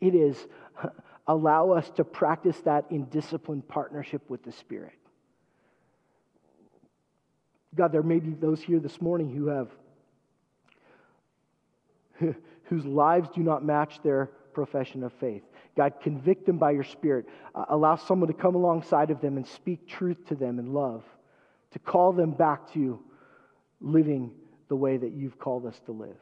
it 0.00 0.14
is 0.14 0.46
allow 1.26 1.70
us 1.70 1.90
to 1.96 2.04
practice 2.04 2.58
that 2.64 2.84
in 2.90 3.06
disciplined 3.06 3.66
partnership 3.66 4.28
with 4.30 4.44
the 4.44 4.52
Spirit. 4.52 4.92
God, 7.74 7.90
there 7.92 8.02
may 8.02 8.20
be 8.20 8.30
those 8.30 8.62
here 8.62 8.78
this 8.78 9.00
morning 9.00 9.34
who 9.34 9.48
have 9.48 9.68
whose 12.64 12.84
lives 12.86 13.28
do 13.34 13.42
not 13.42 13.64
match 13.64 14.00
their 14.02 14.26
profession 14.52 15.02
of 15.02 15.12
faith. 15.14 15.42
God, 15.76 15.94
convict 16.02 16.46
them 16.46 16.58
by 16.58 16.70
your 16.70 16.84
Spirit. 16.84 17.26
Uh, 17.54 17.64
allow 17.68 17.96
someone 17.96 18.28
to 18.28 18.34
come 18.34 18.54
alongside 18.54 19.10
of 19.10 19.20
them 19.20 19.36
and 19.36 19.46
speak 19.46 19.88
truth 19.88 20.26
to 20.28 20.34
them 20.34 20.58
in 20.58 20.72
love, 20.72 21.02
to 21.72 21.78
call 21.78 22.12
them 22.12 22.30
back 22.30 22.72
to 22.74 23.00
living 23.80 24.30
the 24.68 24.76
way 24.76 24.96
that 24.96 25.12
you've 25.12 25.38
called 25.38 25.66
us 25.66 25.78
to 25.86 25.92
live. 25.92 26.16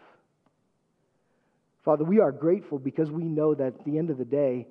Father, 1.84 2.04
we 2.04 2.20
are 2.20 2.32
grateful 2.32 2.78
because 2.78 3.10
we 3.10 3.24
know 3.24 3.54
that 3.54 3.78
at 3.78 3.84
the 3.84 3.98
end 3.98 4.10
of 4.10 4.18
the 4.18 4.24
day, 4.24 4.66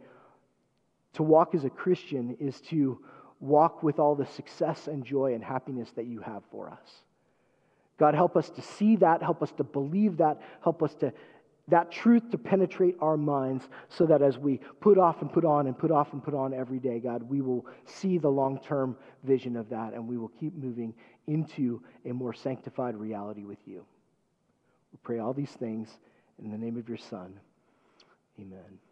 to 1.14 1.24
walk 1.24 1.54
as 1.54 1.66
a 1.66 1.70
Christian 1.70 2.38
is 2.40 2.62
to 2.62 3.00
walk 3.40 3.84
with 3.84 4.00
all 4.00 4.16
the 4.16 4.26
success 4.26 4.88
and 4.88 5.04
joy 5.04 5.34
and 5.34 5.44
happiness 5.44 5.92
that 5.96 6.06
you 6.06 6.22
have 6.22 6.44
for 6.52 6.70
us. 6.70 7.04
God, 7.98 8.16
help 8.16 8.38
us 8.38 8.50
to 8.52 8.62
see 8.62 8.96
that, 8.98 9.22
help 9.22 9.44
us 9.44 9.52
to 9.54 9.64
believe 9.64 10.18
that, 10.18 10.42
help 10.64 10.82
us 10.82 10.94
to 10.96 11.14
that 11.72 11.92
truth 11.92 12.30
to 12.32 12.38
penetrate 12.38 12.96
our 13.02 13.18
minds 13.18 13.68
so 13.90 14.06
that 14.06 14.22
as 14.22 14.38
we 14.38 14.60
put 14.82 14.98
off 14.98 15.22
and 15.22 15.32
put 15.32 15.46
on 15.46 15.68
and 15.68 15.78
put 15.78 15.90
off 15.90 16.14
and 16.14 16.24
put 16.24 16.34
on 16.34 16.54
every 16.54 16.80
day, 16.80 17.00
God, 17.00 17.24
we 17.24 17.42
will 17.42 17.66
see 17.86 18.18
the 18.18 18.30
long 18.30 18.60
term 18.60 18.96
vision 19.24 19.56
of 19.56 19.70
that 19.70 19.94
and 19.94 20.08
we 20.08 20.18
will 20.18 20.32
keep 20.40 20.54
moving 20.54 20.94
into 21.28 21.82
a 22.06 22.12
more 22.12 22.34
sanctified 22.34 22.96
reality 22.96 23.44
with 23.44 23.60
you. 23.66 23.86
We 24.92 25.00
pray 25.02 25.20
all 25.20 25.34
these 25.34 25.52
things 25.52 25.98
in 26.44 26.52
the 26.52 26.58
name 26.58 26.78
of 26.78 26.90
your 26.90 26.98
Son. 26.98 27.40
Amen. 28.40 28.91